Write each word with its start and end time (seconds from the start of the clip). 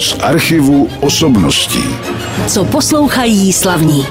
z 0.00 0.16
archivu 0.22 0.88
osobností. 1.00 1.84
Co 2.46 2.64
poslouchají 2.64 3.52
slavní. 3.52 4.06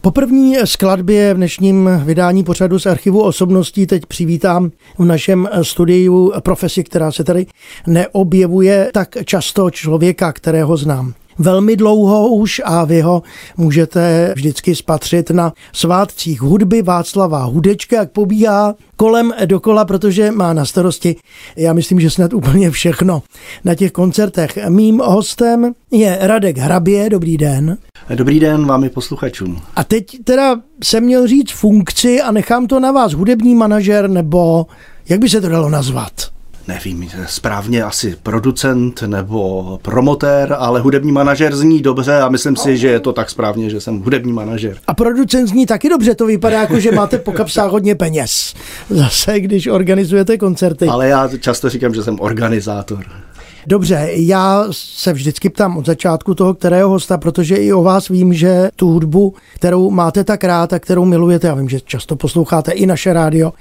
Po 0.00 0.10
první 0.10 0.56
skladbě 0.64 1.34
v 1.34 1.36
dnešním 1.36 1.90
vydání 2.04 2.44
pořadu 2.44 2.78
z 2.78 2.86
archivu 2.86 3.22
osobností 3.22 3.86
teď 3.86 4.06
přivítám 4.06 4.70
v 4.98 5.04
našem 5.04 5.48
studiu 5.62 6.32
profesi, 6.40 6.84
která 6.84 7.12
se 7.12 7.24
tady 7.24 7.46
neobjevuje 7.86 8.90
tak 8.94 9.08
často 9.24 9.70
člověka, 9.70 10.32
kterého 10.32 10.76
znám 10.76 11.14
velmi 11.38 11.76
dlouho 11.76 12.28
už 12.28 12.60
a 12.64 12.84
vy 12.84 13.00
ho 13.00 13.22
můžete 13.56 14.32
vždycky 14.36 14.74
spatřit 14.74 15.30
na 15.30 15.52
svátcích 15.72 16.40
hudby 16.40 16.82
Václava 16.82 17.44
Hudečka, 17.44 17.96
jak 17.96 18.12
pobíhá 18.12 18.74
kolem 18.96 19.34
dokola, 19.46 19.84
protože 19.84 20.30
má 20.30 20.52
na 20.52 20.64
starosti, 20.64 21.16
já 21.56 21.72
myslím, 21.72 22.00
že 22.00 22.10
snad 22.10 22.32
úplně 22.32 22.70
všechno 22.70 23.22
na 23.64 23.74
těch 23.74 23.92
koncertech. 23.92 24.58
Mým 24.68 24.98
hostem 24.98 25.72
je 25.90 26.18
Radek 26.20 26.58
Hrabě, 26.58 27.10
dobrý 27.10 27.36
den. 27.36 27.78
Dobrý 28.14 28.40
den 28.40 28.66
vám 28.66 28.84
i 28.84 28.88
posluchačům. 28.88 29.60
A 29.76 29.84
teď 29.84 30.24
teda 30.24 30.60
jsem 30.84 31.04
měl 31.04 31.26
říct 31.26 31.52
funkci 31.52 32.20
a 32.22 32.32
nechám 32.32 32.66
to 32.66 32.80
na 32.80 32.92
vás, 32.92 33.12
hudební 33.12 33.54
manažer 33.54 34.10
nebo 34.10 34.66
jak 35.08 35.20
by 35.20 35.28
se 35.28 35.40
to 35.40 35.48
dalo 35.48 35.70
nazvat? 35.70 36.37
Nevím, 36.68 37.08
správně 37.26 37.82
asi 37.82 38.16
producent 38.22 39.02
nebo 39.02 39.78
promotér, 39.82 40.56
ale 40.58 40.80
hudební 40.80 41.12
manažer 41.12 41.56
zní 41.56 41.82
dobře 41.82 42.20
a 42.20 42.28
myslím 42.28 42.56
si, 42.56 42.76
že 42.76 42.88
je 42.88 43.00
to 43.00 43.12
tak 43.12 43.30
správně, 43.30 43.70
že 43.70 43.80
jsem 43.80 44.00
hudební 44.00 44.32
manažer. 44.32 44.76
A 44.86 44.94
producent 44.94 45.48
zní 45.48 45.66
taky 45.66 45.88
dobře, 45.88 46.14
to 46.14 46.26
vypadá 46.26 46.60
jako, 46.60 46.80
že 46.80 46.92
máte 46.92 47.18
po 47.18 47.32
kapsách 47.32 47.70
hodně 47.70 47.94
peněz. 47.94 48.54
Zase, 48.90 49.40
když 49.40 49.66
organizujete 49.66 50.38
koncerty. 50.38 50.86
Ale 50.86 51.08
já 51.08 51.28
často 51.38 51.68
říkám, 51.68 51.94
že 51.94 52.02
jsem 52.02 52.20
organizátor. 52.20 53.04
Dobře, 53.66 54.08
já 54.12 54.64
se 54.70 55.12
vždycky 55.12 55.50
ptám 55.50 55.76
od 55.76 55.86
začátku 55.86 56.34
toho, 56.34 56.54
kterého 56.54 56.88
hosta, 56.88 57.18
protože 57.18 57.56
i 57.56 57.72
o 57.72 57.82
vás 57.82 58.08
vím, 58.08 58.34
že 58.34 58.70
tu 58.76 58.88
hudbu, 58.88 59.34
kterou 59.54 59.90
máte 59.90 60.24
tak 60.24 60.44
rád 60.44 60.72
a 60.72 60.78
kterou 60.78 61.04
milujete, 61.04 61.46
já 61.46 61.54
vím, 61.54 61.68
že 61.68 61.80
často 61.80 62.16
posloucháte 62.16 62.72
i 62.72 62.86
naše 62.86 63.12
rádio, 63.12 63.52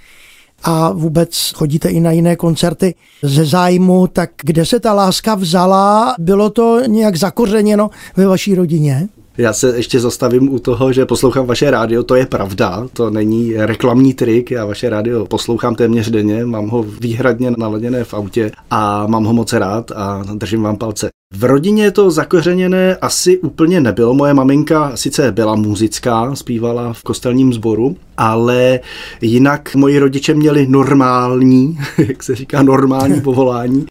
a 0.63 0.91
vůbec 0.91 1.51
chodíte 1.55 1.89
i 1.89 1.99
na 1.99 2.11
jiné 2.11 2.35
koncerty 2.35 2.95
ze 3.23 3.45
zájmu, 3.45 4.07
tak 4.07 4.29
kde 4.43 4.65
se 4.65 4.79
ta 4.79 4.93
láska 4.93 5.35
vzala? 5.35 6.15
Bylo 6.19 6.49
to 6.49 6.81
nějak 6.87 7.15
zakořeněno 7.15 7.89
ve 8.15 8.27
vaší 8.27 8.55
rodině? 8.55 9.07
Já 9.37 9.53
se 9.53 9.77
ještě 9.77 9.99
zastavím 9.99 10.53
u 10.53 10.59
toho, 10.59 10.93
že 10.93 11.05
poslouchám 11.05 11.45
vaše 11.45 11.71
rádio, 11.71 12.03
to 12.03 12.15
je 12.15 12.25
pravda, 12.25 12.87
to 12.93 13.09
není 13.09 13.53
reklamní 13.55 14.13
trik, 14.13 14.51
já 14.51 14.65
vaše 14.65 14.89
rádio 14.89 15.25
poslouchám 15.25 15.75
téměř 15.75 16.09
denně, 16.09 16.45
mám 16.45 16.67
ho 16.67 16.83
výhradně 16.83 17.51
naladěné 17.57 18.03
v 18.03 18.13
autě 18.13 18.51
a 18.71 19.07
mám 19.07 19.23
ho 19.23 19.33
moc 19.33 19.53
rád 19.53 19.91
a 19.91 20.23
držím 20.33 20.63
vám 20.63 20.77
palce. 20.77 21.09
V 21.33 21.43
rodině 21.43 21.91
to 21.91 22.11
zakořeněné 22.11 22.95
asi 22.95 23.37
úplně 23.37 23.81
nebylo. 23.81 24.13
Moje 24.13 24.33
maminka 24.33 24.97
sice 24.97 25.31
byla 25.31 25.55
muzická, 25.55 26.35
zpívala 26.35 26.93
v 26.93 27.03
kostelním 27.03 27.53
sboru, 27.53 27.95
ale 28.17 28.79
jinak 29.21 29.75
moji 29.75 29.99
rodiče 29.99 30.33
měli 30.33 30.67
normální, 30.67 31.77
jak 31.97 32.23
se 32.23 32.35
říká, 32.35 32.63
normální 32.63 33.21
povolání. 33.21 33.85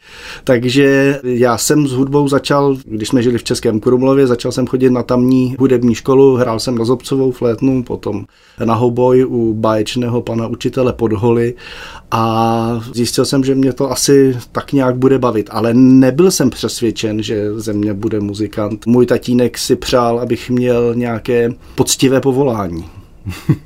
Takže 0.44 1.20
já 1.24 1.58
jsem 1.58 1.88
s 1.88 1.92
hudbou 1.92 2.28
začal, 2.28 2.76
když 2.84 3.08
jsme 3.08 3.22
žili 3.22 3.38
v 3.38 3.44
Českém 3.44 3.80
Krumlově, 3.80 4.26
začal 4.26 4.52
jsem 4.52 4.66
chodit 4.66 4.90
na 4.90 5.02
tamní 5.02 5.56
hudební 5.58 5.94
školu, 5.94 6.36
hrál 6.36 6.60
jsem 6.60 6.78
na 6.78 6.84
Zobcovou 6.84 7.32
flétnu, 7.32 7.82
potom 7.82 8.24
na 8.64 8.74
hoboj 8.74 9.26
u 9.28 9.54
báječného 9.54 10.22
pana 10.22 10.46
učitele 10.46 10.92
Podholy 10.92 11.54
a 12.10 12.80
zjistil 12.94 13.24
jsem, 13.24 13.44
že 13.44 13.54
mě 13.54 13.72
to 13.72 13.90
asi 13.90 14.36
tak 14.52 14.72
nějak 14.72 14.96
bude 14.96 15.18
bavit, 15.18 15.48
ale 15.52 15.74
nebyl 15.74 16.30
jsem 16.30 16.50
přesvědčen, 16.50 17.22
že 17.22 17.60
ze 17.60 17.72
mě 17.72 17.94
bude 17.94 18.20
muzikant. 18.20 18.86
Můj 18.86 19.06
tatínek 19.06 19.58
si 19.58 19.76
přál, 19.76 20.20
abych 20.20 20.50
měl 20.50 20.94
nějaké 20.94 21.50
poctivé 21.74 22.20
povolání. 22.20 22.84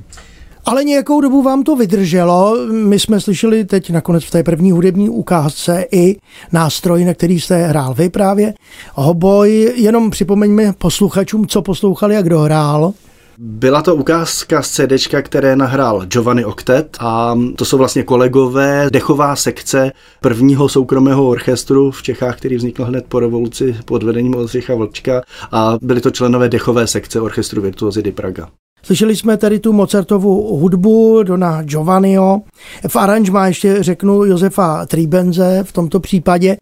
Ale 0.65 0.83
nějakou 0.83 1.21
dobu 1.21 1.41
vám 1.41 1.63
to 1.63 1.75
vydrželo. 1.75 2.57
My 2.71 2.99
jsme 2.99 3.21
slyšeli 3.21 3.65
teď 3.65 3.89
nakonec 3.89 4.23
v 4.23 4.31
té 4.31 4.43
první 4.43 4.71
hudební 4.71 5.09
ukázce 5.09 5.85
i 5.91 6.15
nástroj, 6.51 7.05
na 7.05 7.13
který 7.13 7.39
jste 7.39 7.67
hrál 7.67 7.93
vy 7.93 8.09
právě. 8.09 8.53
Hoboj, 8.93 9.73
jenom 9.75 10.09
připomeňme 10.09 10.73
posluchačům, 10.77 11.47
co 11.47 11.61
poslouchali 11.61 12.17
a 12.17 12.21
kdo 12.21 12.39
hrál. 12.39 12.93
Byla 13.43 13.81
to 13.81 13.95
ukázka 13.95 14.61
z 14.61 14.69
CD, 14.69 15.07
které 15.21 15.55
nahrál 15.55 16.05
Giovanni 16.05 16.45
Octet 16.45 16.97
a 16.99 17.37
to 17.55 17.65
jsou 17.65 17.77
vlastně 17.77 18.03
kolegové, 18.03 18.89
dechová 18.91 19.35
sekce 19.35 19.91
prvního 20.21 20.69
soukromého 20.69 21.29
orchestru 21.29 21.91
v 21.91 22.03
Čechách, 22.03 22.37
který 22.37 22.55
vznikl 22.55 22.85
hned 22.85 23.05
po 23.09 23.19
revoluci 23.19 23.75
pod 23.85 24.03
vedením 24.03 24.35
Oldřicha 24.35 24.75
Vlčka 24.75 25.21
a 25.51 25.77
byli 25.81 26.01
to 26.01 26.11
členové 26.11 26.49
dechové 26.49 26.87
sekce 26.87 27.21
orchestru 27.21 27.61
Virtuosi 27.61 28.03
di 28.03 28.11
Praga. 28.11 28.49
Slyšeli 28.83 29.15
jsme 29.15 29.37
tady 29.37 29.59
tu 29.59 29.73
Mozartovu 29.73 30.57
hudbu 30.57 31.23
Dona 31.23 31.63
Giovanniho. 31.63 32.41
V 32.87 32.95
aranžmá 32.95 33.47
ještě 33.47 33.83
řeknu 33.83 34.25
Josefa 34.25 34.85
Tribenze 34.85 35.63
v 35.63 35.71
tomto 35.71 35.99
případě. 35.99 36.57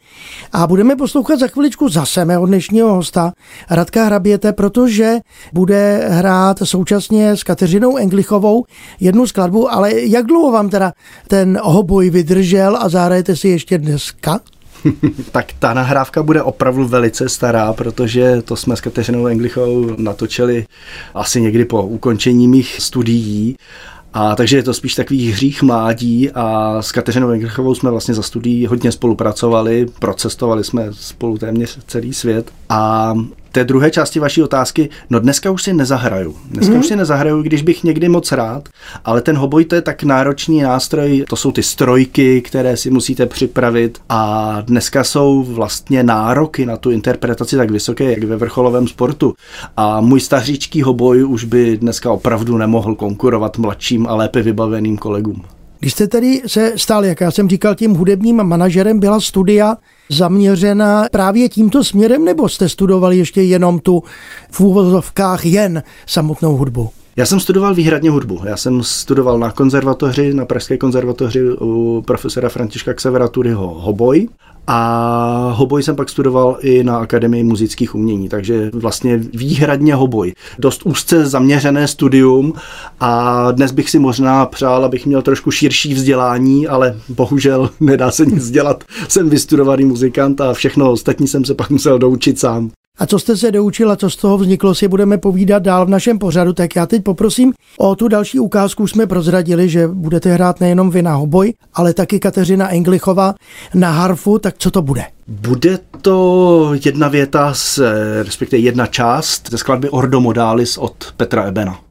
A 0.51 0.67
budeme 0.67 0.95
poslouchat 0.95 1.39
za 1.39 1.47
chviličku 1.47 1.89
zase 1.89 2.25
mého 2.25 2.45
dnešního 2.45 2.93
hosta 2.93 3.31
Radka 3.69 4.05
Hraběte, 4.05 4.53
protože 4.53 5.15
bude 5.53 6.07
hrát 6.09 6.59
současně 6.63 7.31
s 7.31 7.43
Kateřinou 7.43 7.97
Englichovou 7.97 8.65
jednu 8.99 9.27
skladbu, 9.27 9.73
ale 9.73 9.93
jak 9.93 10.25
dlouho 10.25 10.51
vám 10.51 10.69
teda 10.69 10.93
ten 11.27 11.59
hoboj 11.63 12.09
vydržel 12.09 12.77
a 12.79 12.89
zahrajete 12.89 13.35
si 13.35 13.47
ještě 13.47 13.77
dneska? 13.77 14.39
tak 15.31 15.53
ta 15.59 15.73
nahrávka 15.73 16.23
bude 16.23 16.43
opravdu 16.43 16.87
velice 16.87 17.29
stará, 17.29 17.73
protože 17.73 18.41
to 18.41 18.55
jsme 18.55 18.75
s 18.75 18.81
Kateřinou 18.81 19.27
Englichovou 19.27 19.95
natočili 19.97 20.65
asi 21.13 21.41
někdy 21.41 21.65
po 21.65 21.83
ukončení 21.83 22.47
mých 22.47 22.81
studií. 22.81 23.55
A 24.13 24.35
takže 24.35 24.57
je 24.57 24.63
to 24.63 24.73
spíš 24.73 24.95
takový 24.95 25.31
hřích 25.31 25.63
mládí 25.63 26.31
a 26.31 26.77
s 26.81 26.91
Kateřinou 26.91 27.29
Englichovou 27.29 27.75
jsme 27.75 27.91
vlastně 27.91 28.13
za 28.13 28.21
studií 28.21 28.65
hodně 28.65 28.91
spolupracovali, 28.91 29.85
procestovali 29.99 30.63
jsme 30.63 30.87
spolu 30.91 31.37
téměř 31.37 31.79
celý 31.87 32.13
svět 32.13 32.51
a 32.69 33.13
té 33.51 33.63
druhé 33.63 33.91
části 33.91 34.19
vaší 34.19 34.43
otázky, 34.43 34.89
no 35.09 35.19
dneska 35.19 35.51
už 35.51 35.63
si 35.63 35.73
nezahraju. 35.73 36.35
Dneska 36.45 36.73
mm-hmm. 36.73 36.79
už 36.79 36.87
si 36.87 36.95
nezahraju, 36.95 37.41
když 37.41 37.61
bych 37.61 37.83
někdy 37.83 38.09
moc 38.09 38.31
rád, 38.31 38.69
ale 39.05 39.21
ten 39.21 39.37
hoboj 39.37 39.65
to 39.65 39.75
je 39.75 39.81
tak 39.81 40.03
náročný 40.03 40.61
nástroj, 40.61 41.25
to 41.29 41.35
jsou 41.35 41.51
ty 41.51 41.63
strojky, 41.63 42.41
které 42.41 42.77
si 42.77 42.89
musíte 42.89 43.25
připravit 43.25 44.01
a 44.09 44.61
dneska 44.61 45.03
jsou 45.03 45.43
vlastně 45.43 46.03
nároky 46.03 46.65
na 46.65 46.77
tu 46.77 46.91
interpretaci 46.91 47.57
tak 47.57 47.71
vysoké, 47.71 48.11
jak 48.11 48.23
ve 48.23 48.35
vrcholovém 48.35 48.87
sportu. 48.87 49.33
A 49.77 50.01
můj 50.01 50.19
staříčký 50.19 50.81
hoboj 50.81 51.25
už 51.25 51.43
by 51.43 51.77
dneska 51.77 52.11
opravdu 52.11 52.57
nemohl 52.57 52.95
konkurovat 52.95 53.57
mladším 53.57 54.07
a 54.07 54.15
lépe 54.15 54.41
vybaveným 54.41 54.97
kolegům. 54.97 55.58
Když 55.79 55.93
jste 55.93 56.07
tedy 56.07 56.41
se 56.47 56.73
stal, 56.75 57.05
jak 57.05 57.21
já 57.21 57.31
jsem 57.31 57.49
říkal, 57.49 57.75
tím 57.75 57.93
hudebním 57.93 58.43
manažerem, 58.43 58.99
byla 58.99 59.21
studia 59.21 59.77
zaměřena 60.09 61.05
právě 61.11 61.49
tímto 61.49 61.83
směrem, 61.83 62.25
nebo 62.25 62.49
jste 62.49 62.69
studovali 62.69 63.17
ještě 63.17 63.41
jenom 63.41 63.79
tu 63.79 64.03
v 64.51 64.59
úvozovkách 64.59 65.45
jen 65.45 65.83
samotnou 66.05 66.57
hudbu? 66.57 66.89
Já 67.19 67.25
jsem 67.25 67.39
studoval 67.39 67.73
výhradně 67.73 68.09
hudbu. 68.09 68.41
Já 68.45 68.57
jsem 68.57 68.83
studoval 68.83 69.39
na 69.39 69.51
konzervatoři, 69.51 70.33
na 70.33 70.45
Pražské 70.45 70.77
konzervatoři 70.77 71.51
u 71.61 72.03
profesora 72.07 72.49
Františka 72.49 72.93
Kseveraturyho 72.93 73.67
hoboj 73.67 74.27
a 74.67 75.53
hoboj 75.55 75.83
jsem 75.83 75.95
pak 75.95 76.09
studoval 76.09 76.57
i 76.61 76.83
na 76.83 76.97
Akademii 76.97 77.43
muzických 77.43 77.95
umění, 77.95 78.29
takže 78.29 78.69
vlastně 78.73 79.17
výhradně 79.17 79.95
hoboj. 79.95 80.33
Dost 80.59 80.81
úzce 80.85 81.25
zaměřené 81.25 81.87
studium 81.87 82.53
a 82.99 83.51
dnes 83.51 83.71
bych 83.71 83.89
si 83.89 83.99
možná 83.99 84.45
přál, 84.45 84.85
abych 84.85 85.05
měl 85.05 85.21
trošku 85.21 85.51
širší 85.51 85.93
vzdělání, 85.93 86.67
ale 86.67 86.95
bohužel 87.09 87.69
nedá 87.79 88.11
se 88.11 88.25
nic 88.25 88.51
dělat. 88.51 88.83
Jsem 89.07 89.29
vystudovaný 89.29 89.85
muzikant 89.85 90.41
a 90.41 90.53
všechno 90.53 90.91
ostatní 90.91 91.27
jsem 91.27 91.45
se 91.45 91.53
pak 91.53 91.69
musel 91.69 91.99
doučit 91.99 92.39
sám. 92.39 92.71
A 92.99 93.05
co 93.05 93.19
jste 93.19 93.37
se 93.37 93.51
doučil 93.51 93.91
a 93.91 93.95
co 93.95 94.09
z 94.09 94.15
toho 94.15 94.37
vzniklo, 94.37 94.75
si 94.75 94.87
budeme 94.87 95.17
povídat 95.17 95.63
dál 95.63 95.85
v 95.85 95.89
našem 95.89 96.19
pořadu. 96.19 96.53
Tak 96.53 96.75
já 96.75 96.85
teď 96.85 97.03
poprosím 97.03 97.53
o 97.77 97.95
tu 97.95 98.07
další 98.07 98.39
ukázku. 98.39 98.87
Jsme 98.87 99.07
prozradili, 99.07 99.69
že 99.69 99.87
budete 99.87 100.33
hrát 100.33 100.59
nejenom 100.59 100.89
vy 100.89 101.01
na 101.01 101.15
hoboj, 101.15 101.53
ale 101.73 101.93
taky 101.93 102.19
Kateřina 102.19 102.69
Englichová 102.69 103.35
na 103.73 103.91
harfu. 103.91 104.39
Tak 104.39 104.55
co 104.57 104.71
to 104.71 104.81
bude? 104.81 105.03
Bude 105.27 105.79
to 106.01 106.71
jedna 106.85 107.07
věta, 107.07 107.53
z, 107.53 107.79
respektive 108.23 108.59
jedna 108.59 108.85
část 108.85 109.49
ze 109.51 109.57
skladby 109.57 109.89
Ordo 109.89 110.19
Modalis 110.19 110.77
od 110.77 111.13
Petra 111.17 111.43
Ebena. 111.43 111.88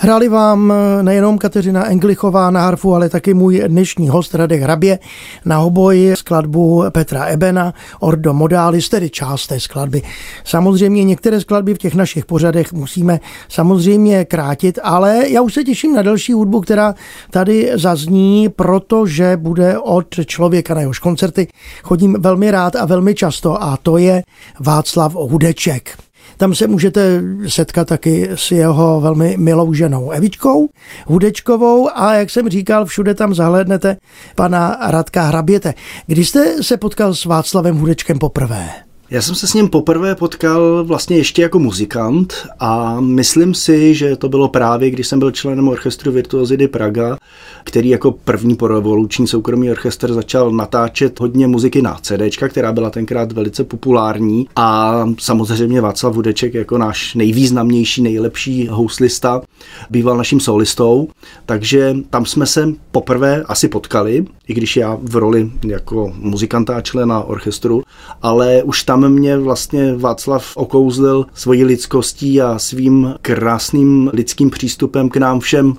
Hráli 0.00 0.28
vám 0.28 0.72
nejenom 1.02 1.38
Kateřina 1.38 1.86
Englichová 1.86 2.50
na 2.50 2.60
harfu, 2.60 2.94
ale 2.94 3.08
taky 3.08 3.34
můj 3.34 3.62
dnešní 3.66 4.08
host 4.08 4.34
Radek 4.34 4.62
Hrabě 4.62 4.98
na 5.44 5.56
hoboj 5.56 6.12
skladbu 6.16 6.84
Petra 6.90 7.24
Ebena, 7.24 7.74
Ordo 8.00 8.34
Modalis, 8.34 8.88
tedy 8.88 9.10
část 9.10 9.46
té 9.46 9.60
skladby. 9.60 10.02
Samozřejmě 10.44 11.04
některé 11.04 11.40
skladby 11.40 11.74
v 11.74 11.78
těch 11.78 11.94
našich 11.94 12.26
pořadech 12.26 12.72
musíme 12.72 13.20
samozřejmě 13.48 14.24
krátit, 14.24 14.78
ale 14.82 15.28
já 15.28 15.42
už 15.42 15.54
se 15.54 15.64
těším 15.64 15.94
na 15.94 16.02
další 16.02 16.32
hudbu, 16.32 16.60
která 16.60 16.94
tady 17.30 17.70
zazní, 17.74 18.48
protože 18.48 19.36
bude 19.36 19.78
od 19.78 20.06
člověka 20.26 20.74
na 20.74 20.80
jehož 20.80 20.98
koncerty. 20.98 21.48
Chodím 21.82 22.16
velmi 22.20 22.50
rád 22.50 22.76
a 22.76 22.84
velmi 22.84 23.14
často 23.14 23.62
a 23.62 23.78
to 23.82 23.98
je 23.98 24.22
Václav 24.60 25.14
Hudeček. 25.14 26.07
Tam 26.38 26.54
se 26.54 26.66
můžete 26.66 27.22
setkat 27.48 27.88
taky 27.88 28.28
s 28.34 28.50
jeho 28.50 29.00
velmi 29.00 29.36
milou 29.38 29.72
ženou 29.72 30.10
Evičkou 30.10 30.68
Hudečkovou 31.06 31.88
a 31.94 32.14
jak 32.14 32.30
jsem 32.30 32.48
říkal, 32.48 32.86
všude 32.86 33.14
tam 33.14 33.34
zahlednete 33.34 33.96
pana 34.34 34.78
Radka 34.88 35.22
Hraběte. 35.22 35.74
Kdy 36.06 36.24
jste 36.24 36.62
se 36.62 36.76
potkal 36.76 37.14
s 37.14 37.24
Václavem 37.24 37.76
Hudečkem 37.76 38.18
poprvé? 38.18 38.68
Já 39.10 39.22
jsem 39.22 39.34
se 39.34 39.46
s 39.46 39.54
ním 39.54 39.68
poprvé 39.68 40.14
potkal 40.14 40.84
vlastně 40.84 41.16
ještě 41.16 41.42
jako 41.42 41.58
muzikant 41.58 42.34
a 42.60 43.00
myslím 43.00 43.54
si, 43.54 43.94
že 43.94 44.16
to 44.16 44.28
bylo 44.28 44.48
právě, 44.48 44.90
když 44.90 45.08
jsem 45.08 45.18
byl 45.18 45.30
členem 45.30 45.68
orchestru 45.68 46.12
Virtuozidy 46.12 46.68
Praga, 46.68 47.16
který 47.64 47.88
jako 47.88 48.12
první 48.12 48.56
porevoluční 48.56 49.26
soukromý 49.26 49.70
orchestr 49.70 50.12
začal 50.12 50.50
natáčet 50.50 51.20
hodně 51.20 51.46
muziky 51.46 51.82
na 51.82 51.96
CD, 52.02 52.22
která 52.48 52.72
byla 52.72 52.90
tenkrát 52.90 53.32
velice 53.32 53.64
populární. 53.64 54.48
A 54.56 55.04
samozřejmě 55.18 55.80
Václav 55.80 56.14
Vudeček 56.14 56.54
jako 56.54 56.78
náš 56.78 57.14
nejvýznamnější, 57.14 58.02
nejlepší 58.02 58.68
houslista 58.68 59.42
býval 59.90 60.16
naším 60.16 60.40
solistou, 60.40 61.08
takže 61.46 61.96
tam 62.10 62.26
jsme 62.26 62.46
se 62.46 62.68
poprvé 62.90 63.42
asi 63.42 63.68
potkali, 63.68 64.26
i 64.48 64.54
když 64.54 64.76
já 64.76 64.98
v 65.02 65.16
roli 65.16 65.50
jako 65.66 66.12
muzikanta 66.16 66.76
a 66.76 66.80
člena 66.80 67.20
orchestru, 67.20 67.82
ale 68.22 68.62
už 68.62 68.82
tam 68.82 68.98
tam 69.00 69.12
mě 69.12 69.38
vlastně 69.38 69.94
Václav 69.96 70.56
okouzlil 70.56 71.26
svojí 71.34 71.64
lidskostí 71.64 72.40
a 72.40 72.58
svým 72.58 73.14
krásným 73.22 74.10
lidským 74.12 74.50
přístupem 74.50 75.08
k 75.08 75.16
nám 75.16 75.40
všem 75.40 75.74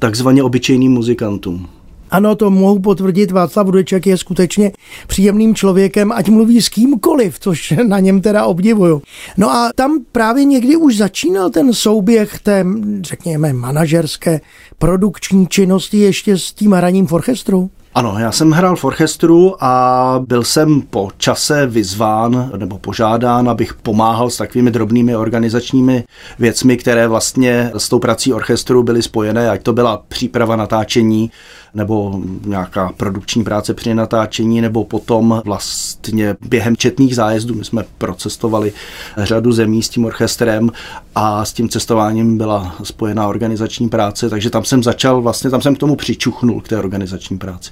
takzvaně 0.00 0.42
obyčejným 0.42 0.92
muzikantům. 0.92 1.68
Ano, 2.10 2.34
to 2.34 2.50
mohu 2.50 2.78
potvrdit. 2.78 3.30
Václav 3.30 3.66
Rudeček 3.66 4.06
je 4.06 4.18
skutečně 4.18 4.72
příjemným 5.06 5.54
člověkem, 5.54 6.12
ať 6.12 6.28
mluví 6.28 6.62
s 6.62 6.68
kýmkoliv, 6.68 7.40
což 7.40 7.74
na 7.86 8.00
něm 8.00 8.20
teda 8.20 8.44
obdivuju. 8.44 9.02
No 9.36 9.50
a 9.50 9.70
tam 9.74 10.04
právě 10.12 10.44
někdy 10.44 10.76
už 10.76 10.96
začínal 10.96 11.50
ten 11.50 11.72
souběh 11.72 12.38
té, 12.38 12.66
řekněme, 13.00 13.52
manažerské 13.52 14.40
produkční 14.78 15.46
činnosti 15.46 15.98
ještě 15.98 16.38
s 16.38 16.52
tím 16.52 16.72
hraním 16.72 17.06
v 17.06 17.12
orchestru? 17.12 17.70
Ano, 17.94 18.16
já 18.18 18.32
jsem 18.32 18.50
hrál 18.50 18.76
v 18.76 18.84
orchestru 18.84 19.64
a 19.64 20.22
byl 20.26 20.44
jsem 20.44 20.82
po 20.82 21.08
čase 21.18 21.66
vyzván 21.66 22.50
nebo 22.56 22.78
požádán, 22.78 23.48
abych 23.48 23.74
pomáhal 23.74 24.30
s 24.30 24.36
takovými 24.36 24.70
drobnými 24.70 25.16
organizačními 25.16 26.04
věcmi, 26.38 26.76
které 26.76 27.08
vlastně 27.08 27.70
s 27.76 27.88
tou 27.88 27.98
prací 27.98 28.32
orchestru 28.32 28.82
byly 28.82 29.02
spojené, 29.02 29.50
ať 29.50 29.62
to 29.62 29.72
byla 29.72 30.02
příprava 30.08 30.56
natáčení 30.56 31.30
nebo 31.74 32.20
nějaká 32.44 32.92
produkční 32.96 33.44
práce 33.44 33.74
při 33.74 33.94
natáčení, 33.94 34.60
nebo 34.60 34.84
potom 34.84 35.42
vlastně 35.44 36.36
během 36.48 36.76
četných 36.76 37.16
zájezdů. 37.16 37.54
My 37.54 37.64
jsme 37.64 37.84
procestovali 37.98 38.72
řadu 39.16 39.52
zemí 39.52 39.82
s 39.82 39.88
tím 39.88 40.04
orchestrem 40.04 40.70
a 41.14 41.44
s 41.44 41.52
tím 41.52 41.68
cestováním 41.68 42.38
byla 42.38 42.74
spojená 42.82 43.28
organizační 43.28 43.88
práce, 43.88 44.30
takže 44.30 44.50
tam 44.50 44.64
jsem 44.64 44.82
začal, 44.82 45.22
vlastně 45.22 45.50
tam 45.50 45.62
jsem 45.62 45.74
k 45.76 45.78
tomu 45.78 45.96
přičuchnul, 45.96 46.60
k 46.60 46.68
té 46.68 46.78
organizační 46.78 47.38
práci. 47.38 47.70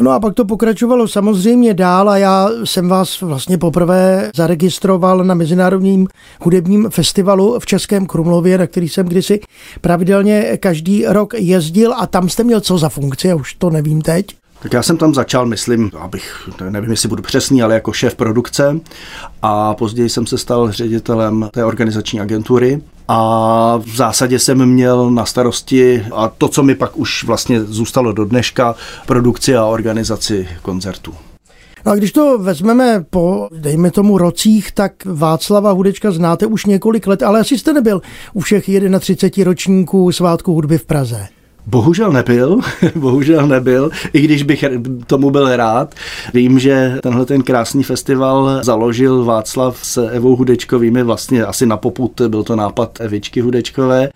No 0.00 0.10
a 0.10 0.20
pak 0.20 0.34
to 0.34 0.44
pokračovalo 0.44 1.08
samozřejmě 1.08 1.74
dál 1.74 2.10
a 2.10 2.16
já 2.16 2.48
jsem 2.64 2.88
vás 2.88 3.20
vlastně 3.20 3.58
poprvé 3.58 4.30
zaregistroval 4.36 5.24
na 5.24 5.34
Mezinárodním 5.34 6.08
hudebním 6.40 6.90
festivalu 6.90 7.58
v 7.58 7.66
Českém 7.66 8.06
Krumlově, 8.06 8.58
na 8.58 8.66
který 8.66 8.88
jsem 8.88 9.06
kdysi 9.06 9.40
pravidelně 9.80 10.56
každý 10.60 11.06
rok 11.06 11.34
jezdil 11.34 11.94
a 11.96 12.06
tam 12.06 12.28
jste 12.28 12.44
měl 12.44 12.60
co 12.60 12.78
za 12.78 12.88
funkci, 12.88 13.28
já 13.28 13.34
už 13.34 13.54
to 13.54 13.70
nevím 13.70 14.02
teď. 14.02 14.26
Tak 14.62 14.72
já 14.72 14.82
jsem 14.82 14.96
tam 14.96 15.14
začal, 15.14 15.46
myslím, 15.46 15.90
abych, 16.00 16.48
nevím, 16.70 16.90
jestli 16.90 17.08
budu 17.08 17.22
přesný, 17.22 17.62
ale 17.62 17.74
jako 17.74 17.92
šéf 17.92 18.14
produkce 18.14 18.80
a 19.42 19.74
později 19.74 20.08
jsem 20.08 20.26
se 20.26 20.38
stal 20.38 20.72
ředitelem 20.72 21.48
té 21.52 21.64
organizační 21.64 22.20
agentury 22.20 22.82
a 23.08 23.80
v 23.84 23.96
zásadě 23.96 24.38
jsem 24.38 24.66
měl 24.66 25.10
na 25.10 25.26
starosti 25.26 26.04
a 26.14 26.28
to, 26.28 26.48
co 26.48 26.62
mi 26.62 26.74
pak 26.74 26.96
už 26.96 27.24
vlastně 27.24 27.64
zůstalo 27.64 28.12
do 28.12 28.24
dneška, 28.24 28.74
produkci 29.06 29.56
a 29.56 29.64
organizaci 29.64 30.48
koncertů. 30.62 31.14
No 31.86 31.92
a 31.92 31.94
když 31.94 32.12
to 32.12 32.38
vezmeme 32.38 33.04
po, 33.10 33.48
dejme 33.52 33.90
tomu, 33.90 34.18
rocích, 34.18 34.72
tak 34.72 34.92
Václava 35.04 35.70
Hudečka 35.70 36.10
znáte 36.10 36.46
už 36.46 36.66
několik 36.66 37.06
let, 37.06 37.22
ale 37.22 37.40
asi 37.40 37.58
jste 37.58 37.72
nebyl 37.72 38.02
u 38.34 38.40
všech 38.40 38.70
31 39.00 39.50
ročníků 39.50 40.12
svátku 40.12 40.52
hudby 40.52 40.78
v 40.78 40.86
Praze. 40.86 41.28
Bohužel 41.66 42.12
nebyl, 42.12 42.60
bohužel 42.94 43.46
nebyl, 43.46 43.90
i 44.12 44.20
když 44.20 44.42
bych 44.42 44.64
tomu 45.06 45.30
byl 45.30 45.56
rád. 45.56 45.94
Vím, 46.34 46.58
že 46.58 46.98
tenhle 47.02 47.26
ten 47.26 47.42
krásný 47.42 47.82
festival 47.82 48.58
založil 48.62 49.24
Václav 49.24 49.78
s 49.82 50.08
Evou 50.08 50.36
Hudečkovými, 50.36 51.02
vlastně 51.02 51.44
asi 51.44 51.66
na 51.66 51.76
poput 51.76 52.20
byl 52.28 52.42
to 52.42 52.56
nápad 52.56 53.00
Evičky 53.00 53.40
Hudečkové 53.40 54.08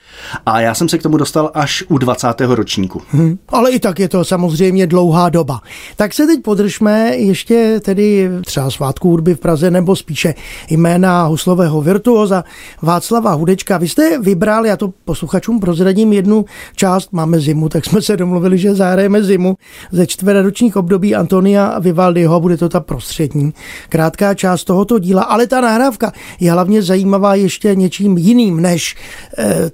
a 0.47 0.61
já 0.61 0.75
jsem 0.75 0.89
se 0.89 0.99
k 0.99 1.03
tomu 1.03 1.17
dostal 1.17 1.51
až 1.55 1.85
u 1.89 1.99
20. 1.99 2.41
ročníku. 2.41 3.03
Hmm, 3.11 3.39
ale 3.49 3.71
i 3.71 3.81
tak 3.81 3.99
je 3.99 4.09
to 4.09 4.25
samozřejmě 4.25 4.87
dlouhá 4.87 5.29
doba. 5.29 5.61
Tak 5.97 6.15
se 6.15 6.27
teď 6.27 6.43
podržme 6.43 7.17
ještě 7.17 7.81
tedy 7.81 8.31
třeba 8.45 8.71
svátku 8.71 9.11
hudby 9.11 9.35
v 9.35 9.41
Praze 9.41 9.71
nebo 9.71 9.97
spíše 9.97 10.35
jména 10.71 11.25
huslového 11.25 11.83
virtuoza 11.83 12.45
Václava 12.83 13.33
Hudečka. 13.33 13.79
Vy 13.79 13.89
jste 13.89 14.19
vybral, 14.19 14.67
já 14.67 14.77
to 14.77 14.93
posluchačům 15.05 15.61
prozradím 15.61 16.13
jednu 16.13 16.45
část, 16.77 17.13
máme 17.13 17.40
zimu, 17.41 17.69
tak 17.69 17.85
jsme 17.85 18.03
se 18.03 18.17
domluvili, 18.17 18.59
že 18.59 18.75
zahrajeme 18.75 19.23
zimu 19.23 19.57
ze 19.93 20.07
čtveročních 20.07 20.77
období 20.77 21.15
Antonia 21.15 21.79
Vivaldiho 21.79 22.41
bude 22.41 22.57
to 22.57 22.69
ta 22.69 22.81
prostřední 22.81 23.53
krátká 23.89 24.35
část 24.35 24.65
tohoto 24.65 24.99
díla, 24.99 25.23
ale 25.23 25.47
ta 25.47 25.61
nahrávka 25.61 26.13
je 26.41 26.53
hlavně 26.53 26.83
zajímavá 26.83 27.35
ještě 27.35 27.75
něčím 27.75 28.19
jiným 28.19 28.61
než 28.61 28.97
eh, 29.39 29.71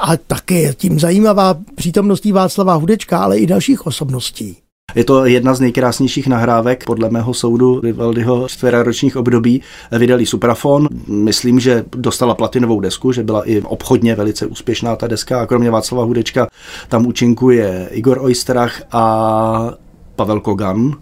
a 0.00 0.16
taky 0.16 0.74
tím 0.76 1.00
zajímavá 1.00 1.58
přítomností 1.74 2.32
Václava 2.32 2.74
Hudečka, 2.74 3.18
ale 3.18 3.38
i 3.38 3.46
dalších 3.46 3.86
osobností. 3.86 4.67
Je 4.94 5.04
to 5.04 5.26
jedna 5.26 5.54
z 5.54 5.60
nejkrásnějších 5.60 6.26
nahrávek 6.26 6.84
podle 6.84 7.10
mého 7.10 7.34
soudu 7.34 7.80
Vivaldiho 7.80 8.48
čtveročních 8.48 9.16
období. 9.16 9.62
Vydali 9.98 10.26
Suprafon, 10.26 10.88
myslím, 11.06 11.60
že 11.60 11.84
dostala 11.96 12.34
platinovou 12.34 12.80
desku, 12.80 13.12
že 13.12 13.22
byla 13.22 13.48
i 13.48 13.60
obchodně 13.60 14.14
velice 14.14 14.46
úspěšná 14.46 14.96
ta 14.96 15.06
deska 15.06 15.40
a 15.40 15.46
kromě 15.46 15.70
Václava 15.70 16.04
Hudečka 16.04 16.46
tam 16.88 17.06
účinkuje 17.06 17.88
Igor 17.90 18.18
Oysterach 18.18 18.82
a 18.92 19.72
Pavel 20.16 20.40
Kogan, 20.40 20.92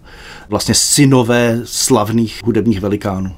vlastně 0.49 0.73
synové 0.73 1.61
slavných 1.63 2.41
hudebních 2.45 2.81
velikánů. 2.81 3.29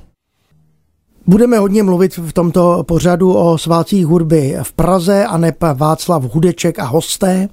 Budeme 1.27 1.59
hodně 1.59 1.83
mluvit 1.83 2.17
v 2.17 2.33
tomto 2.33 2.83
pořadu 2.87 3.33
o 3.33 3.57
svácích 3.57 4.05
hudby 4.05 4.57
v 4.63 4.73
Praze 4.73 5.25
a 5.25 5.37
ne 5.37 5.53
Václav 5.73 6.23
Hudeček 6.23 6.79
a 6.79 6.83
hosté. 6.83 7.49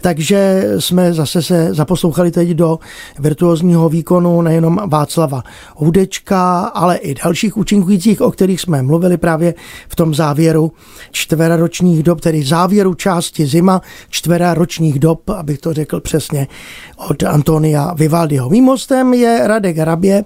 Takže 0.00 0.64
jsme 0.78 1.12
zase 1.12 1.42
se 1.42 1.74
zaposlouchali 1.74 2.30
teď 2.30 2.48
do 2.48 2.78
virtuózního 3.18 3.88
výkonu 3.88 4.42
nejenom 4.42 4.80
Václava 4.86 5.42
Hudečka, 5.76 6.58
ale 6.60 6.96
i 6.96 7.14
dalších 7.14 7.56
účinkujících, 7.56 8.20
o 8.20 8.30
kterých 8.30 8.60
jsme 8.60 8.82
mluvili 8.82 9.16
právě 9.16 9.54
v 9.88 9.96
tom 9.96 10.14
závěru 10.14 10.72
čtveraročních 11.10 12.02
dob, 12.02 12.20
tedy 12.20 12.42
závěru 12.42 12.94
části 12.94 13.46
zima 13.46 13.82
čtveraročních 14.10 14.98
dob, 14.98 15.30
abych 15.30 15.58
to 15.58 15.72
řekl 15.72 16.00
přesně, 16.00 16.46
od 17.08 17.22
Antonia 17.22 17.94
Vivaldiho. 17.94 18.50
Mým 18.50 18.64
hostem 18.64 19.14
je 19.14 19.40
Radek 19.44 19.76
Hrabě. 19.76 20.24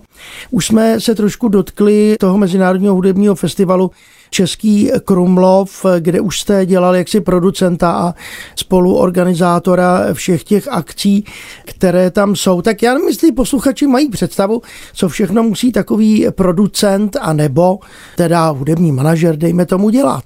Už 0.50 0.66
jsme 0.66 1.00
se 1.00 1.14
trošku 1.14 1.48
dotkli 1.48 2.16
toho 2.20 2.38
Mezinárodního 2.38 2.94
hudebního 2.94 3.34
festivalu 3.34 3.90
Český 4.30 4.90
Krumlov, 5.04 5.86
kde 5.98 6.20
už 6.20 6.40
jste 6.40 6.66
dělal 6.66 6.94
jaksi 6.96 7.20
producenta 7.20 7.92
a 7.92 8.14
spoluorganizátora 8.56 10.00
všech 10.12 10.44
těch 10.44 10.68
akcí, 10.68 11.24
které 11.64 12.10
tam 12.10 12.36
jsou. 12.36 12.62
Tak 12.62 12.82
já 12.82 12.94
jestli 13.06 13.32
posluchači 13.32 13.86
mají 13.86 14.08
představu, 14.08 14.62
co 14.94 15.08
všechno 15.08 15.42
musí 15.42 15.72
takový 15.72 16.26
producent 16.30 17.16
a 17.20 17.32
nebo 17.32 17.78
teda 18.16 18.48
hudební 18.48 18.92
manažer, 18.92 19.36
dejme 19.36 19.66
tomu, 19.66 19.90
dělat. 19.90 20.24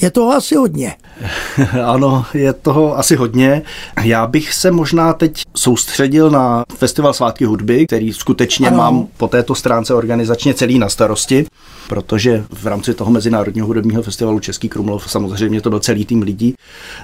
Je 0.00 0.10
toho 0.10 0.32
asi 0.32 0.54
hodně. 0.54 0.94
Ano, 1.86 2.24
je 2.34 2.52
toho 2.52 2.98
asi 2.98 3.16
hodně. 3.16 3.62
Já 4.02 4.26
bych 4.26 4.54
se 4.54 4.70
možná 4.70 5.12
teď 5.12 5.42
soustředil 5.56 6.30
na 6.30 6.64
Festival 6.76 7.12
svátky 7.12 7.44
hudby, 7.44 7.86
který 7.86 8.12
skutečně 8.12 8.68
ano. 8.68 8.76
mám 8.76 9.06
po 9.16 9.28
této 9.28 9.54
stránce 9.54 9.94
organizačně 9.94 10.54
celý 10.54 10.78
na 10.78 10.88
starosti. 10.88 11.46
Protože 11.90 12.44
v 12.50 12.66
rámci 12.66 12.94
toho 12.94 13.10
Mezinárodního 13.10 13.66
hudebního 13.66 14.02
festivalu 14.02 14.40
Český 14.40 14.68
Krumlov 14.68 15.10
samozřejmě 15.10 15.60
to 15.60 15.70
byl 15.70 15.80
celý 15.80 16.04
tým 16.04 16.22
lidí. 16.22 16.54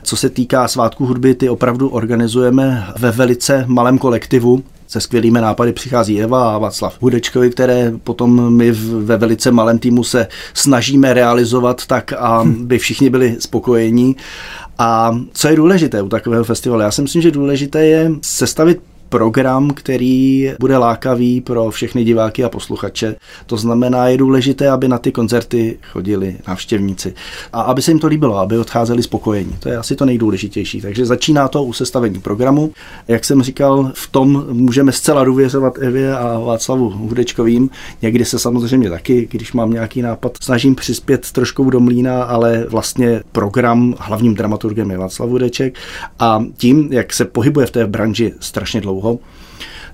Co 0.03 0.17
se 0.17 0.31
týká 0.31 0.69
svátku 0.69 1.07
hudby, 1.07 1.35
ty 1.35 1.49
opravdu 1.49 1.89
organizujeme 1.89 2.87
ve 2.99 3.11
velice 3.11 3.65
malém 3.67 3.99
kolektivu, 3.99 4.63
se 4.89 5.01
skvělými 5.01 5.41
nápady 5.41 5.73
přichází 5.73 6.23
Eva 6.23 6.55
a 6.55 6.59
Václav 6.59 7.03
Hudečkovi, 7.03 7.51
které 7.51 7.93
potom 8.05 8.57
my 8.57 8.73
ve 9.03 9.17
velice 9.17 9.51
malém 9.51 9.79
týmu 9.79 10.05
se 10.05 10.27
snažíme 10.55 11.15
realizovat 11.15 11.87
tak, 11.87 12.13
aby 12.13 12.79
všichni 12.79 13.11
byli 13.11 13.37
spokojení. 13.39 14.17
A 14.79 15.19
co 15.33 15.49
je 15.49 15.57
důležité 15.57 16.03
u 16.03 16.09
takového 16.09 16.45
festivalu? 16.45 16.83
Já 16.83 16.91
si 16.91 17.03
myslím, 17.03 17.23
že 17.23 17.31
důležité 17.31 17.87
je 17.87 18.11
sestavit 18.23 18.81
program, 19.17 19.71
který 19.71 20.51
bude 20.61 20.79
lákavý 20.79 21.41
pro 21.41 21.71
všechny 21.71 22.05
diváky 22.05 22.45
a 22.45 22.49
posluchače. 22.49 23.17
To 23.47 23.57
znamená, 23.57 24.09
je 24.09 24.17
důležité, 24.17 24.71
aby 24.71 24.89
na 24.89 24.99
ty 24.99 25.13
koncerty 25.13 25.79
chodili 25.93 26.37
návštěvníci 26.49 27.15
a 27.53 27.61
aby 27.61 27.83
se 27.83 27.91
jim 27.91 27.99
to 27.99 28.07
líbilo, 28.07 28.39
aby 28.39 28.59
odcházeli 28.59 29.03
spokojení. 29.03 29.57
To 29.61 29.69
je 29.69 29.77
asi 29.77 29.97
to 29.97 30.05
nejdůležitější. 30.05 30.81
Takže 30.81 31.07
začíná 31.07 31.49
to 31.49 31.65
u 31.65 31.73
sestavení 31.73 32.21
programu. 32.21 32.73
Jak 33.09 33.25
jsem 33.25 33.43
říkal, 33.43 33.91
v 33.95 34.09
tom 34.09 34.45
můžeme 34.53 34.93
zcela 34.93 35.25
důvěřovat 35.25 35.79
Evě 35.79 36.17
a 36.17 36.39
Václavu 36.39 36.91
Hudečkovým. 36.91 37.71
Někdy 38.03 38.25
se 38.25 38.39
samozřejmě 38.39 38.91
taky, 38.91 39.29
když 39.31 39.53
mám 39.53 39.71
nějaký 39.71 40.03
nápad, 40.03 40.33
snažím 40.41 40.75
přispět 40.75 41.33
trošku 41.33 41.71
do 41.71 41.81
mlína, 41.81 42.23
ale 42.23 42.67
vlastně 42.69 43.23
program 43.33 43.95
hlavním 43.99 44.35
dramaturgem 44.35 44.91
je 44.91 44.99
Václav 44.99 45.29
Hudeček 45.29 45.79
a 46.19 46.45
tím, 46.57 46.89
jak 46.93 47.13
se 47.13 47.25
pohybuje 47.25 47.67
v 47.67 47.71
té 47.71 47.87
branži 47.87 48.33
strašně 48.41 48.81
dlouho, 48.81 49.06
dlouho, 49.07 49.19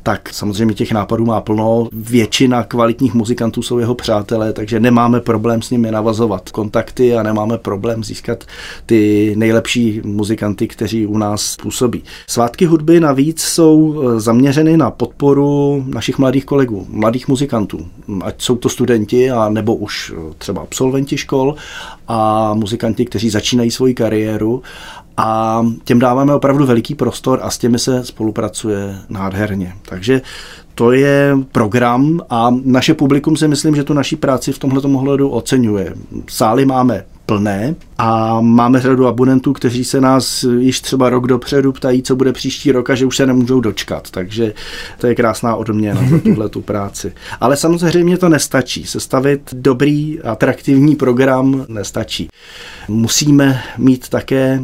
tak 0.02 0.28
samozřejmě 0.32 0.74
těch 0.74 0.92
nápadů 0.92 1.24
má 1.24 1.40
plno. 1.40 1.88
Většina 1.92 2.62
kvalitních 2.62 3.14
muzikantů 3.14 3.62
jsou 3.62 3.78
jeho 3.78 3.94
přátelé, 3.94 4.52
takže 4.52 4.80
nemáme 4.80 5.20
problém 5.20 5.62
s 5.62 5.70
nimi 5.70 5.90
navazovat 5.90 6.50
kontakty 6.50 7.16
a 7.16 7.22
nemáme 7.22 7.58
problém 7.58 8.04
získat 8.04 8.44
ty 8.86 9.32
nejlepší 9.36 10.00
muzikanty, 10.04 10.68
kteří 10.68 11.06
u 11.06 11.18
nás 11.18 11.56
působí. 11.56 12.02
Svátky 12.26 12.66
hudby 12.66 13.00
navíc 13.00 13.42
jsou 13.42 14.02
eh, 14.02 14.20
zaměřeny 14.20 14.76
na 14.76 14.90
podporu 14.90 15.84
našich 15.86 16.18
mladých 16.18 16.44
kolegů, 16.44 16.86
mladých 16.88 17.28
muzikantů, 17.28 17.86
ať 18.24 18.42
jsou 18.42 18.56
to 18.56 18.68
studenti 18.68 19.30
a 19.30 19.48
nebo 19.48 19.74
už 19.74 20.12
eh, 20.16 20.34
třeba 20.38 20.62
absolventi 20.62 21.16
škol 21.16 21.54
a 22.08 22.54
muzikanti, 22.54 23.04
kteří 23.04 23.30
začínají 23.30 23.70
svoji 23.70 23.94
kariéru 23.94 24.62
a 25.16 25.62
těm 25.84 25.98
dáváme 25.98 26.34
opravdu 26.34 26.66
veliký 26.66 26.94
prostor 26.94 27.38
a 27.42 27.50
s 27.50 27.58
těmi 27.58 27.78
se 27.78 28.04
spolupracuje 28.04 28.98
nádherně. 29.08 29.74
Takže 29.82 30.22
to 30.74 30.92
je 30.92 31.36
program 31.52 32.20
a 32.30 32.50
naše 32.64 32.94
publikum 32.94 33.36
si 33.36 33.48
myslím, 33.48 33.76
že 33.76 33.84
tu 33.84 33.94
naší 33.94 34.16
práci 34.16 34.52
v 34.52 34.58
tomhle 34.58 34.82
ohledu 34.82 35.28
oceňuje. 35.28 35.94
Sály 36.28 36.64
máme 36.64 37.04
plné 37.26 37.74
a 37.98 38.40
máme 38.40 38.80
řadu 38.80 39.06
abonentů, 39.06 39.52
kteří 39.52 39.84
se 39.84 40.00
nás 40.00 40.44
již 40.58 40.80
třeba 40.80 41.10
rok 41.10 41.26
dopředu 41.26 41.72
ptají, 41.72 42.02
co 42.02 42.16
bude 42.16 42.32
příští 42.32 42.72
rok 42.72 42.90
a 42.90 42.94
že 42.94 43.06
už 43.06 43.16
se 43.16 43.26
nemůžou 43.26 43.60
dočkat. 43.60 44.10
Takže 44.10 44.54
to 44.98 45.06
je 45.06 45.14
krásná 45.14 45.56
odměna 45.56 46.00
za 46.10 46.18
tuhle 46.24 46.48
tu 46.48 46.62
práci. 46.62 47.12
Ale 47.40 47.56
samozřejmě 47.56 48.18
to 48.18 48.28
nestačí. 48.28 48.86
Sestavit 48.86 49.40
dobrý, 49.52 50.20
atraktivní 50.20 50.96
program 50.96 51.64
nestačí. 51.68 52.28
Musíme 52.88 53.62
mít 53.78 54.08
také 54.08 54.60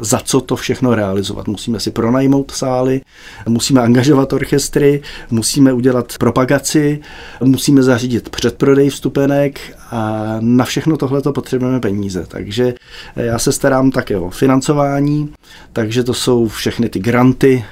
za 0.00 0.20
co 0.24 0.40
to 0.40 0.56
všechno 0.56 0.94
realizovat. 0.94 1.48
Musíme 1.48 1.80
si 1.80 1.90
pronajmout 1.90 2.50
sály, 2.50 3.00
musíme 3.48 3.80
angažovat 3.80 4.32
orchestry, 4.32 5.02
musíme 5.30 5.72
udělat 5.72 6.18
propagaci, 6.18 7.00
musíme 7.40 7.82
zařídit 7.82 8.28
předprodej 8.28 8.90
vstupenek 8.90 9.60
a 9.90 10.36
na 10.40 10.64
všechno 10.64 10.96
tohle 10.96 11.22
to 11.22 11.32
potřebujeme 11.32 11.80
peníze. 11.80 12.26
Takže 12.28 12.74
já 13.16 13.38
se 13.38 13.52
starám 13.52 13.90
také 13.90 14.16
o 14.16 14.30
financování, 14.30 15.32
takže 15.72 16.04
to 16.04 16.14
jsou 16.14 16.48
všechny 16.48 16.88
ty 16.88 16.98
granty, 16.98 17.64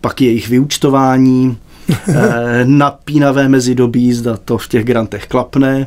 pak 0.00 0.20
jejich 0.20 0.48
vyučtování, 0.48 1.56
Eh, 1.56 1.71
napínavé 2.64 3.48
mezidobí, 3.48 4.12
zda 4.12 4.36
to 4.36 4.58
v 4.58 4.68
těch 4.68 4.84
grantech 4.84 5.26
klapne, 5.26 5.86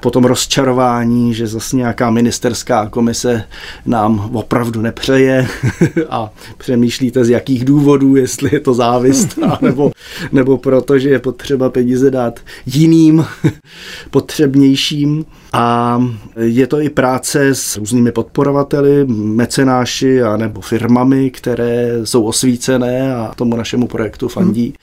potom 0.00 0.24
rozčarování, 0.24 1.34
že 1.34 1.46
zase 1.46 1.76
nějaká 1.76 2.10
ministerská 2.10 2.88
komise 2.88 3.44
nám 3.86 4.30
opravdu 4.32 4.82
nepřeje 4.82 5.48
a 6.10 6.30
přemýšlíte 6.58 7.24
z 7.24 7.30
jakých 7.30 7.64
důvodů, 7.64 8.16
jestli 8.16 8.50
je 8.52 8.60
to 8.60 8.74
závist, 8.74 9.38
nebo, 9.60 9.90
nebo 10.32 10.58
proto, 10.58 10.98
že 10.98 11.08
je 11.08 11.18
potřeba 11.18 11.70
peníze 11.70 12.10
dát 12.10 12.40
jiným 12.66 13.24
potřebnějším. 14.10 15.24
A 15.52 16.02
je 16.36 16.66
to 16.66 16.80
i 16.80 16.90
práce 16.90 17.54
s 17.54 17.76
různými 17.76 18.12
podporovateli, 18.12 19.06
mecenáši 19.06 20.22
a 20.22 20.36
nebo 20.36 20.60
firmami, 20.60 21.30
které 21.30 21.90
jsou 22.04 22.24
osvícené 22.24 23.16
a 23.16 23.32
tomu 23.36 23.56
našemu 23.56 23.86
projektu 23.86 24.28
fandí. 24.28 24.74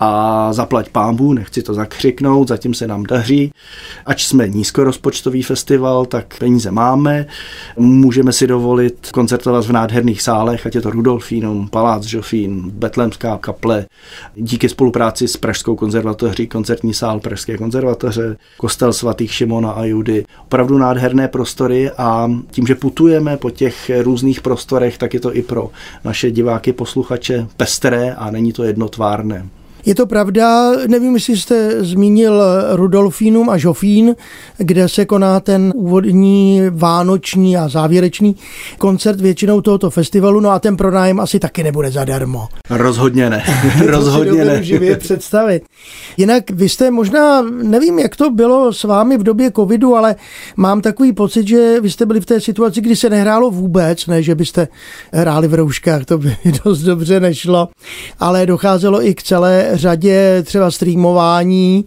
A 0.00 0.52
zaplať 0.52 0.88
pámbu, 0.88 1.32
nechci 1.32 1.62
to 1.62 1.74
zakřiknout, 1.74 2.48
zatím 2.48 2.74
se 2.74 2.86
nám 2.86 3.02
daří. 3.02 3.52
Ač 4.06 4.26
jsme 4.26 4.48
nízkorozpočtový 4.48 5.42
festival, 5.42 6.06
tak 6.06 6.38
peníze 6.38 6.70
máme. 6.70 7.26
Můžeme 7.76 8.32
si 8.32 8.46
dovolit 8.46 9.10
koncertovat 9.12 9.66
v 9.66 9.72
nádherných 9.72 10.22
sálech, 10.22 10.66
ať 10.66 10.74
je 10.74 10.80
to 10.80 10.90
Rudolfínum, 10.90 11.68
Palác 11.68 12.04
Žofín, 12.04 12.70
Betlemská 12.70 13.38
kaple. 13.38 13.86
Díky 14.34 14.68
spolupráci 14.68 15.28
s 15.28 15.36
Pražskou 15.36 15.76
konzervatoří, 15.76 16.46
koncertní 16.46 16.94
sál 16.94 17.20
Pražské 17.20 17.58
konzervatoře, 17.58 18.36
kostel 18.56 18.92
svatých 18.92 19.34
Šimona 19.34 19.70
a 19.70 19.84
Judy, 19.84 20.05
opravdu 20.42 20.78
nádherné 20.78 21.28
prostory 21.28 21.90
a 21.90 22.30
tím, 22.50 22.66
že 22.66 22.74
putujeme 22.74 23.36
po 23.36 23.50
těch 23.50 23.90
různých 24.02 24.40
prostorech, 24.40 24.98
tak 24.98 25.14
je 25.14 25.20
to 25.20 25.36
i 25.36 25.42
pro 25.42 25.70
naše 26.04 26.30
diváky, 26.30 26.72
posluchače 26.72 27.46
pestré 27.56 28.14
a 28.14 28.30
není 28.30 28.52
to 28.52 28.64
jednotvárné. 28.64 29.46
Je 29.86 29.94
to 29.94 30.06
pravda, 30.06 30.72
nevím, 30.86 31.14
jestli 31.14 31.36
jste 31.36 31.84
zmínil 31.84 32.42
Rudolfínum 32.72 33.50
a 33.50 33.56
Žofín, 33.58 34.14
kde 34.58 34.88
se 34.88 35.04
koná 35.04 35.40
ten 35.40 35.72
úvodní, 35.76 36.62
vánoční 36.70 37.56
a 37.56 37.68
závěrečný 37.68 38.36
koncert 38.78 39.20
většinou 39.20 39.60
tohoto 39.60 39.90
festivalu, 39.90 40.40
no 40.40 40.50
a 40.50 40.58
ten 40.58 40.76
pronájem 40.76 41.20
asi 41.20 41.38
taky 41.38 41.62
nebude 41.62 41.90
zadarmo. 41.90 42.48
Rozhodně 42.70 43.30
ne. 43.30 43.44
Rozhodně 43.86 44.44
ne. 44.44 44.64
živě 44.64 44.96
představit. 44.96 45.62
Jinak 46.16 46.50
vy 46.50 46.68
jste 46.68 46.90
možná, 46.90 47.42
nevím, 47.42 47.98
jak 47.98 48.16
to 48.16 48.30
bylo 48.30 48.72
s 48.72 48.84
vámi 48.84 49.18
v 49.18 49.22
době 49.22 49.50
covidu, 49.50 49.96
ale 49.96 50.16
mám 50.56 50.80
takový 50.80 51.12
pocit, 51.12 51.48
že 51.48 51.80
vy 51.80 51.90
jste 51.90 52.06
byli 52.06 52.20
v 52.20 52.26
té 52.26 52.40
situaci, 52.40 52.80
kdy 52.80 52.96
se 52.96 53.10
nehrálo 53.10 53.50
vůbec, 53.50 54.06
ne, 54.06 54.22
že 54.22 54.34
byste 54.34 54.68
hráli 55.12 55.48
v 55.48 55.54
rouškách, 55.54 56.04
to 56.04 56.18
by 56.18 56.36
dost 56.64 56.80
dobře 56.80 57.20
nešlo, 57.20 57.68
ale 58.20 58.46
docházelo 58.46 59.06
i 59.06 59.14
k 59.14 59.22
celé 59.22 59.75
řadě 59.76 60.42
třeba 60.42 60.70
streamování. 60.70 61.84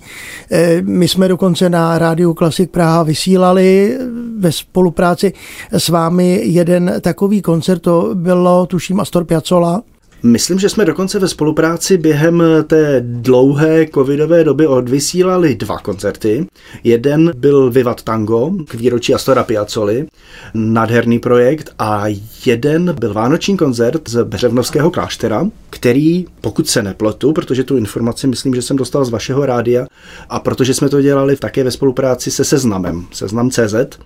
Eh, 0.51 0.81
my 0.81 1.07
jsme 1.07 1.27
dokonce 1.27 1.69
na 1.69 1.97
Rádiu 1.97 2.33
Klasik 2.33 2.71
Praha 2.71 3.03
vysílali 3.03 3.97
ve 4.39 4.51
spolupráci 4.51 5.33
s 5.71 5.89
vámi 5.89 6.41
jeden 6.43 6.93
takový 7.01 7.41
koncert, 7.41 7.79
to 7.79 8.09
bylo 8.13 8.65
tuším 8.65 8.99
Astor 8.99 9.25
Piazzolla. 9.25 9.81
Myslím, 10.23 10.59
že 10.59 10.69
jsme 10.69 10.85
dokonce 10.85 11.19
ve 11.19 11.27
spolupráci 11.27 11.97
během 11.97 12.43
té 12.67 13.01
dlouhé 13.05 13.87
covidové 13.93 14.43
doby 14.43 14.67
odvysílali 14.67 15.55
dva 15.55 15.79
koncerty. 15.79 16.47
Jeden 16.83 17.31
byl 17.37 17.71
Vivat 17.71 18.03
Tango 18.03 18.51
k 18.67 18.73
výročí 18.73 19.13
Astora 19.13 19.43
Piazzoli, 19.43 20.05
nádherný 20.53 21.19
projekt, 21.19 21.73
a 21.79 22.03
jeden 22.45 22.95
byl 22.99 23.13
vánoční 23.13 23.57
koncert 23.57 24.09
z 24.09 24.23
Břevnovského 24.23 24.91
kláštera, 24.91 25.47
který, 25.69 26.25
pokud 26.41 26.67
se 26.67 26.83
nepletu, 26.83 27.33
protože 27.33 27.63
tu 27.63 27.77
informaci 27.77 28.27
myslím, 28.27 28.55
že 28.55 28.61
jsem 28.61 28.77
dostal 28.77 29.05
z 29.05 29.09
vašeho 29.09 29.45
rádia, 29.45 29.87
a 30.29 30.39
protože 30.39 30.73
jsme 30.73 30.89
to 30.89 31.01
dělali 31.01 31.35
také 31.35 31.63
ve 31.63 31.71
spolupráci 31.71 32.31
se 32.31 32.45
Seznamem, 32.45 33.05
Seznam.cz, 33.11 33.99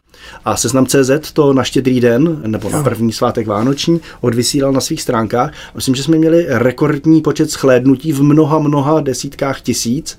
a 0.46 0.58
Seznam.cz 0.58 1.32
to 1.34 1.54
na 1.54 1.64
štědrý 1.64 2.02
den, 2.02 2.42
nebo 2.48 2.70
na 2.70 2.84
první 2.84 3.12
svátek 3.12 3.48
Vánoční, 3.48 4.02
odvysílal 4.22 4.72
na 4.72 4.82
svých 4.82 5.02
stránkách. 5.02 5.54
Myslím, 5.76 5.96
že 5.96 6.03
jsme 6.04 6.18
měli 6.18 6.46
rekordní 6.50 7.22
počet 7.22 7.52
schlédnutí 7.52 8.14
v 8.14 8.24
mnoha, 8.24 8.60
mnoha 8.60 9.02
desítkách 9.02 9.62
tisíc, 9.62 10.18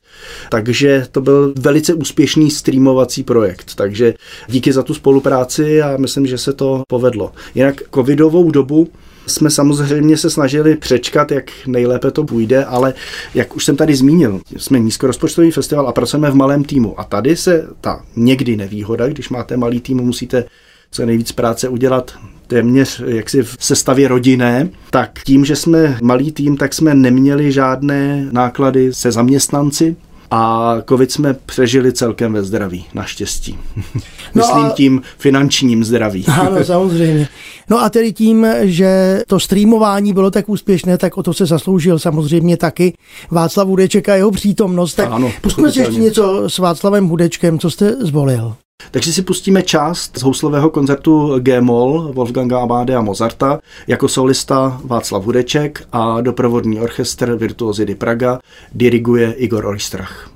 takže 0.50 1.07
to 1.12 1.21
byl 1.21 1.55
velice 1.59 1.95
úspěšný 1.95 2.50
streamovací 2.50 3.23
projekt. 3.23 3.75
Takže 3.75 4.14
díky 4.49 4.73
za 4.73 4.83
tu 4.83 4.95
spolupráci 4.95 5.83
a 5.83 5.97
myslím, 5.97 6.26
že 6.26 6.38
se 6.38 6.53
to 6.53 6.83
povedlo. 6.88 7.33
Jinak 7.55 7.83
covidovou 7.95 8.50
dobu 8.50 8.88
jsme 9.26 9.50
samozřejmě 9.50 10.17
se 10.17 10.31
snažili 10.31 10.76
přečkat, 10.76 11.33
jak 11.33 11.45
nejlépe 11.67 12.11
to 12.11 12.25
půjde, 12.25 12.64
ale 12.64 12.95
jak 13.35 13.57
už 13.57 13.64
jsem 13.64 13.76
tady 13.76 13.97
zmínil, 13.97 14.41
jsme 14.57 14.79
nízkorozpočtový 14.79 15.50
festival 15.50 15.88
a 15.88 15.93
pracujeme 15.93 16.31
v 16.31 16.35
malém 16.35 16.64
týmu. 16.64 17.00
A 17.00 17.05
tady 17.05 17.37
se 17.37 17.69
ta 17.81 18.03
někdy 18.17 18.57
nevýhoda, 18.57 19.09
když 19.09 19.29
máte 19.29 19.57
malý 19.57 19.81
tým, 19.81 19.97
musíte 19.97 20.45
co 20.91 21.07
nejvíc 21.07 21.33
práce 21.33 21.69
udělat 21.69 22.14
téměř 22.46 23.02
jaksi 23.06 23.42
v 23.42 23.56
sestavě 23.60 24.08
rodinné, 24.08 24.68
tak 24.90 25.10
tím, 25.24 25.44
že 25.44 25.56
jsme 25.56 25.98
malý 26.02 26.32
tým, 26.32 26.56
tak 26.56 26.74
jsme 26.74 26.94
neměli 26.94 27.52
žádné 27.52 28.28
náklady 28.32 28.94
se 28.94 29.12
zaměstnanci, 29.12 29.96
a 30.30 30.74
covid 30.88 31.12
jsme 31.12 31.34
přežili 31.34 31.92
celkem 31.92 32.32
ve 32.32 32.42
zdraví, 32.42 32.84
naštěstí. 32.94 33.58
No 34.34 34.42
Myslím 34.46 34.64
a- 34.64 34.70
tím 34.70 35.02
finančním 35.18 35.84
zdraví. 35.84 36.24
Ano, 36.26 36.64
samozřejmě. 36.64 37.28
No 37.70 37.82
a 37.82 37.90
tedy 37.90 38.12
tím, 38.12 38.46
že 38.62 39.20
to 39.26 39.40
streamování 39.40 40.12
bylo 40.12 40.30
tak 40.30 40.48
úspěšné, 40.48 40.98
tak 40.98 41.16
o 41.18 41.22
to 41.22 41.34
se 41.34 41.46
zasloužil 41.46 41.98
samozřejmě 41.98 42.56
taky 42.56 42.94
Václav 43.30 43.68
Hudeček 43.68 44.08
a 44.08 44.14
jeho 44.14 44.30
přítomnost. 44.30 44.94
Tak 44.94 45.08
Ano, 45.12 45.32
pustíme 45.40 45.72
si 45.72 45.78
ještě 45.80 46.00
něco 46.00 46.50
s 46.50 46.58
Václavem 46.58 47.06
Hudečkem, 47.06 47.58
co 47.58 47.70
jste 47.70 47.96
zvolil. 48.00 48.54
Takže 48.90 49.12
si 49.12 49.23
pustíme 49.23 49.62
část 49.62 50.19
z 50.19 50.23
houslového 50.23 50.71
koncertu 50.71 51.38
G-moll 51.38 52.12
Wolfganga 52.12 52.62
Amadea 52.62 53.00
Mozarta 53.00 53.61
jako 53.87 54.09
solista 54.09 54.81
Václav 54.85 55.25
Hudeček 55.25 55.83
a 55.93 56.21
doprovodný 56.21 56.81
orchestr 56.81 57.37
Virtuosi 57.37 57.95
Praga 57.95 58.38
diriguje 58.75 59.33
Igor 59.33 59.66
Oistrach. 59.66 60.35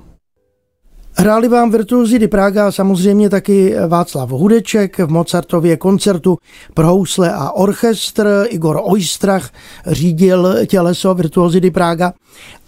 Hráli 1.19 1.47
vám 1.47 1.71
virtuozi 1.71 2.19
di 2.19 2.27
Praga 2.27 2.67
a 2.67 2.71
samozřejmě 2.71 3.29
taky 3.29 3.75
Václav 3.87 4.29
Hudeček 4.29 4.99
v 4.99 5.07
Mozartově 5.07 5.77
koncertu 5.77 6.37
pro 6.73 6.87
housle 6.87 7.33
a 7.33 7.51
orchestr. 7.51 8.45
Igor 8.49 8.79
Oistrach 8.83 9.49
řídil 9.87 10.65
těleso 10.65 11.13
virtuozi 11.13 11.61
di 11.61 11.71
Praga 11.71 12.13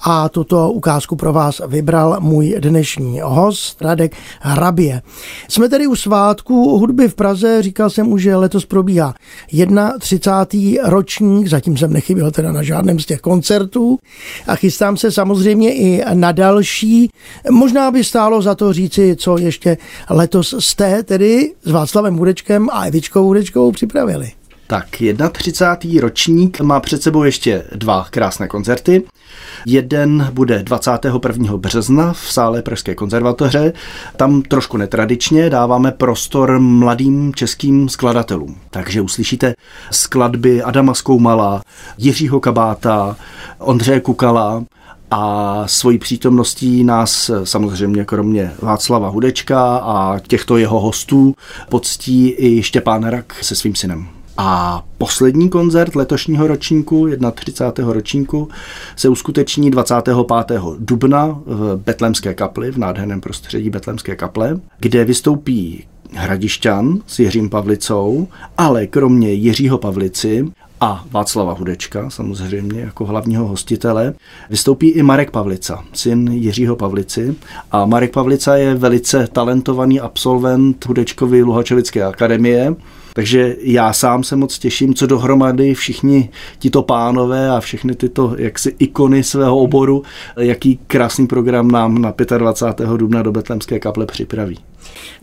a 0.04 0.30
tuto 0.30 0.72
ukázku 0.72 1.16
pro 1.16 1.34
vás 1.34 1.62
vybral 1.68 2.18
můj 2.20 2.56
dnešní 2.60 3.20
host 3.24 3.82
Radek 3.82 4.16
Hrabě. 4.40 5.02
Jsme 5.48 5.70
tedy 5.70 5.88
u 5.88 5.96
svátku 5.96 6.78
hudby 6.78 7.08
v 7.08 7.16
Praze, 7.16 7.62
říkal 7.62 7.90
jsem 7.90 8.12
už, 8.12 8.22
že 8.22 8.36
letos 8.36 8.66
probíhá 8.66 9.14
31. 10.00 10.90
ročník, 10.90 11.48
zatím 11.48 11.78
jsem 11.78 11.94
nechyběl 11.94 12.32
teda 12.32 12.52
na 12.52 12.64
žádném 12.64 13.00
z 13.00 13.06
těch 13.06 13.22
koncertů 13.22 14.00
a 14.48 14.56
chystám 14.56 14.98
se 14.98 15.12
samozřejmě 15.12 15.76
i 15.76 16.04
na 16.14 16.32
další. 16.32 17.10
Možná 17.52 17.92
by 17.92 18.04
stálo 18.04 18.42
za 18.42 18.56
to 18.56 18.74
říci, 18.74 19.16
co 19.16 19.38
ještě 19.38 19.78
letos 20.10 20.56
jste 20.60 21.04
tedy 21.04 21.54
s 21.64 21.72
Václavem 21.72 22.18
Hudečkem 22.18 22.70
a 22.72 22.86
Evičkou 22.86 23.24
Hudečkou 23.24 23.72
připravili. 23.72 24.32
Tak 24.72 24.88
31. 25.32 26.02
ročník 26.02 26.62
má 26.62 26.80
před 26.80 27.04
sebou 27.04 27.24
ještě 27.24 27.64
dva 27.76 28.08
krásné 28.10 28.48
koncerty. 28.48 29.04
Jeden 29.66 30.30
bude 30.34 30.64
21. 30.64 31.58
března 31.58 32.14
v 32.14 32.34
sále 32.34 32.62
Pražské 32.62 32.96
konzervatoře. 32.96 33.74
Tam 34.18 34.42
trošku 34.42 34.78
netradičně 34.78 35.50
dáváme 35.50 35.92
prostor 35.92 36.60
mladým 36.60 37.34
českým 37.34 37.90
skladatelům. 37.90 38.58
Takže 38.70 39.02
uslyšíte 39.02 39.54
skladby 39.92 40.64
Adama 40.64 40.94
Skoumala, 40.94 41.62
Jiřího 41.98 42.40
Kabáta, 42.40 43.16
Ondřeje 43.60 44.00
Kukala, 44.00 44.64
a 45.12 45.64
svojí 45.68 45.98
přítomností 45.98 46.84
nás 46.84 47.32
samozřejmě 47.44 48.06
kromě 48.06 48.52
Václava 48.62 49.10
Hudečka 49.10 49.78
a 49.78 50.20
těchto 50.28 50.58
jeho 50.58 50.80
hostů 50.80 51.36
poctí 51.70 52.36
i 52.38 52.64
Štěpán 52.64 53.04
Rak 53.04 53.36
se 53.42 53.56
svým 53.56 53.76
synem. 53.76 54.21
A 54.44 54.84
poslední 54.98 55.50
koncert 55.50 55.96
letošního 55.96 56.48
ročníku, 56.48 57.08
31. 57.34 57.94
ročníku, 57.94 58.50
se 58.96 59.10
uskuteční 59.10 59.72
25. 59.72 60.18
dubna 60.80 61.40
v 61.46 61.78
Betlemské 61.86 62.34
kapli, 62.34 62.72
v 62.72 62.78
nádherném 62.78 63.22
prostředí 63.22 63.70
Betlemské 63.70 64.16
kaple, 64.16 64.60
kde 64.80 65.06
vystoupí 65.06 65.86
Hradišťan 66.14 67.00
s 67.08 67.20
Jiřím 67.20 67.50
Pavlicou, 67.50 68.28
ale 68.58 68.88
kromě 68.88 69.34
Jiřího 69.34 69.78
Pavlici 69.78 70.46
a 70.80 71.06
Václava 71.12 71.54
Hudečka, 71.54 72.10
samozřejmě 72.10 72.82
jako 72.82 73.06
hlavního 73.06 73.48
hostitele, 73.48 74.14
vystoupí 74.50 74.90
i 74.90 75.04
Marek 75.04 75.32
Pavlica, 75.32 75.84
syn 75.94 76.28
Jiřího 76.32 76.76
Pavlici. 76.76 77.36
A 77.72 77.86
Marek 77.86 78.14
Pavlica 78.14 78.56
je 78.56 78.76
velice 78.76 79.28
talentovaný 79.28 80.00
absolvent 80.00 80.86
Hudečkovy 80.86 81.44
Luhačovické 81.44 82.04
akademie, 82.04 82.76
takže 83.14 83.56
já 83.62 83.94
sám 83.94 84.24
se 84.24 84.36
moc 84.36 84.60
těším, 84.60 84.94
co 84.94 85.08
dohromady 85.08 85.74
všichni 85.74 86.30
tito 86.60 86.84
pánové 86.84 87.50
a 87.50 87.60
všechny 87.60 87.96
tyto 87.96 88.36
jaksi 88.38 88.76
ikony 88.80 89.24
svého 89.24 89.58
oboru, 89.58 90.04
jaký 90.38 90.80
krásný 90.88 91.28
program 91.28 91.72
nám 91.72 91.98
na 92.02 92.14
25. 92.38 92.90
dubna 92.90 93.22
do 93.22 93.32
Betlemské 93.32 93.80
kaple 93.80 94.06
připraví. 94.06 94.58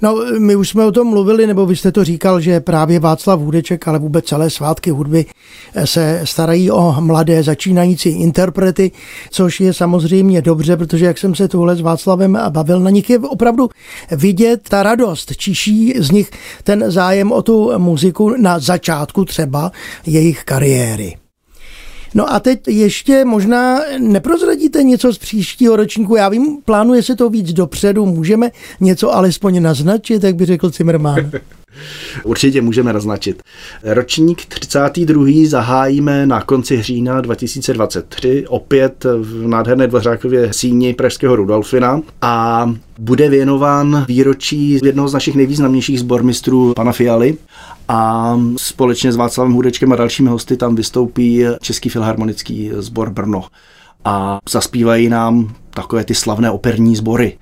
No, 0.03 0.17
my 0.39 0.57
už 0.57 0.69
jsme 0.69 0.85
o 0.85 0.93
tom 0.93 1.09
mluvili, 1.09 1.47
nebo 1.47 1.67
vy 1.67 1.77
jste 1.77 1.93
to 1.93 2.05
říkal, 2.05 2.41
že 2.41 2.61
právě 2.61 3.01
Václav 3.01 3.41
Hudeček, 3.41 3.89
ale 3.89 3.99
vůbec 3.99 4.25
celé 4.25 4.51
svátky 4.51 4.91
hudby 4.91 5.27
se 5.85 6.21
starají 6.25 6.71
o 6.71 6.97
mladé 7.01 7.43
začínající 7.43 8.09
interprety, 8.09 8.91
což 9.31 9.61
je 9.61 9.73
samozřejmě 9.73 10.43
dobře, 10.43 10.77
protože 10.77 11.07
jak 11.07 11.19
jsem 11.19 11.35
se 11.35 11.49
tuhle 11.49 11.77
s 11.77 11.81
Václavem 11.81 12.39
bavil, 12.49 12.81
na 12.81 12.91
nich 12.91 13.11
je 13.11 13.19
opravdu 13.19 13.69
vidět 14.11 14.61
ta 14.69 14.83
radost, 14.83 15.37
čiší 15.37 15.95
z 15.99 16.11
nich 16.11 16.31
ten 16.65 16.85
zájem 16.91 17.33
o 17.33 17.43
tu 17.43 17.79
muziku 17.79 18.35
na 18.37 18.59
začátku 18.59 19.25
třeba 19.25 19.73
jejich 20.07 20.45
kariéry. 20.45 21.17
No 22.15 22.33
a 22.33 22.41
teď 22.41 22.61
ještě 22.69 23.25
možná 23.25 23.81
neprozradíte 23.99 24.83
něco 24.83 25.13
z 25.13 25.19
příštího 25.19 25.77
ročníku. 25.77 26.17
Já 26.17 26.29
vím, 26.29 26.59
plánuje 26.65 27.03
se 27.03 27.17
to 27.17 27.31
víc 27.31 27.53
dopředu. 27.53 28.07
Můžeme 28.07 28.51
něco 28.81 29.15
alespoň 29.15 29.63
naznačit, 29.63 30.25
jak 30.25 30.37
by 30.37 30.45
řekl 30.45 30.71
Zimmermann. 30.71 31.31
Určitě 32.25 32.63
můžeme 32.63 32.93
naznačit. 32.93 33.43
Ročník 33.83 34.47
32. 34.47 35.25
zahájíme 35.47 36.27
na 36.27 36.43
konci 36.43 36.83
října 36.83 37.21
2023, 37.21 38.45
opět 38.49 39.05
v 39.21 39.49
nádherné 39.49 39.87
dvořákově 39.87 40.53
síni 40.53 40.95
Pražského 40.95 41.37
Rudolfina 41.37 42.01
a 42.23 42.67
bude 42.99 43.29
věnován 43.29 44.05
výročí 44.09 44.81
jednoho 44.85 45.09
z 45.09 45.13
našich 45.13 45.35
nejvýznamnějších 45.35 46.01
sbormistrů, 46.01 46.73
pana 46.77 46.93
Fialy. 46.93 47.37
A 47.89 48.37
společně 48.57 49.13
s 49.13 49.17
Václavem 49.17 49.53
Hudečkem 49.53 49.93
a 49.93 49.97
dalšími 49.97 50.29
hosty 50.29 50.57
tam 50.57 50.75
vystoupí 50.75 51.45
Český 51.61 51.89
filharmonický 51.89 52.71
sbor 52.75 53.11
Brno. 53.11 53.45
A 54.05 54.39
zaspívají 54.51 55.09
nám 55.09 55.55
takové 55.71 56.05
ty 56.05 56.15
slavné 56.15 56.51
operní 56.51 56.97
sbory 56.97 57.39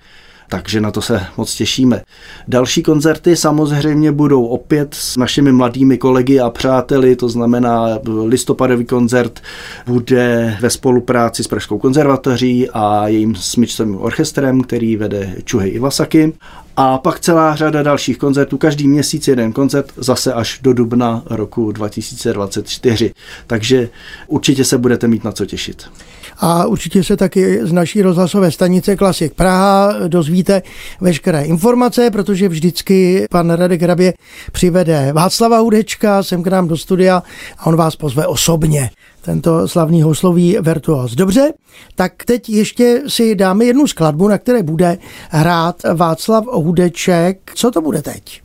takže 0.49 0.81
na 0.81 0.91
to 0.91 1.03
se 1.03 1.21
moc 1.37 1.55
těšíme. 1.55 2.03
Další 2.49 2.83
koncerty 2.83 3.37
samozřejmě 3.37 4.13
budou 4.13 4.47
opět 4.47 4.95
s 4.95 5.17
našimi 5.17 5.53
mladými 5.53 5.99
kolegy 5.99 6.41
a 6.41 6.51
přáteli, 6.51 7.17
to 7.17 7.29
znamená 7.29 7.99
listopadový 8.25 8.85
koncert 8.85 9.41
bude 9.87 10.57
ve 10.61 10.71
spolupráci 10.71 11.45
s 11.45 11.49
Pražskou 11.49 11.79
konzervatoří 11.79 12.71
a 12.71 13.09
jejím 13.09 13.35
smyčcovým 13.35 14.01
orchestrem, 14.01 14.61
který 14.61 14.97
vede 14.97 15.35
Čuhej 15.45 15.75
Iwasaki. 15.75 16.33
A 16.77 16.99
pak 16.99 17.21
celá 17.21 17.57
řada 17.57 17.83
dalších 17.83 18.19
koncertů, 18.19 18.59
každý 18.59 18.89
měsíc 18.89 19.29
jeden 19.29 19.53
koncert, 19.53 19.93
zase 19.97 20.33
až 20.33 20.61
do 20.63 20.73
dubna 20.73 21.23
roku 21.27 21.73
2024. 21.73 23.15
Takže 23.47 23.89
určitě 24.27 24.65
se 24.65 24.79
budete 24.79 25.09
mít 25.09 25.25
na 25.25 25.33
co 25.33 25.47
těšit. 25.47 25.91
A 26.39 26.67
určitě 26.67 27.05
se 27.05 27.17
taky 27.17 27.67
z 27.67 27.73
naší 27.73 28.03
rozhlasové 28.03 28.51
stanice 28.51 28.97
Klasik 28.97 29.35
Praha 29.35 29.95
dozvíte 30.09 30.63
veškeré 31.01 31.43
informace, 31.43 32.11
protože 32.11 32.49
vždycky 32.49 33.27
pan 33.31 33.51
Radek 33.51 33.83
Hrabě 33.83 34.15
přivede 34.53 35.13
Václava 35.13 35.59
Hudečka 35.59 36.23
sem 36.23 36.43
k 36.43 36.47
nám 36.47 36.69
do 36.69 36.77
studia 36.77 37.23
a 37.59 37.67
on 37.67 37.77
vás 37.77 37.97
pozve 37.97 38.27
osobně 38.27 38.91
tento 39.23 39.69
slavný 39.69 40.03
houslový 40.03 40.59
virtuos. 40.61 41.15
Dobře, 41.15 41.53
tak 41.95 42.13
teď 42.25 42.49
ještě 42.49 43.03
si 43.09 43.35
dáme 43.35 43.65
jednu 43.65 43.87
skladbu, 43.87 44.29
na 44.29 44.39
které 44.39 44.63
bude 44.63 44.99
hrát 45.31 45.77
Václav 45.95 46.45
Hudeček. 46.53 47.53
Co 47.55 47.71
to 47.71 47.81
bude 47.81 48.03
teď? 48.03 48.43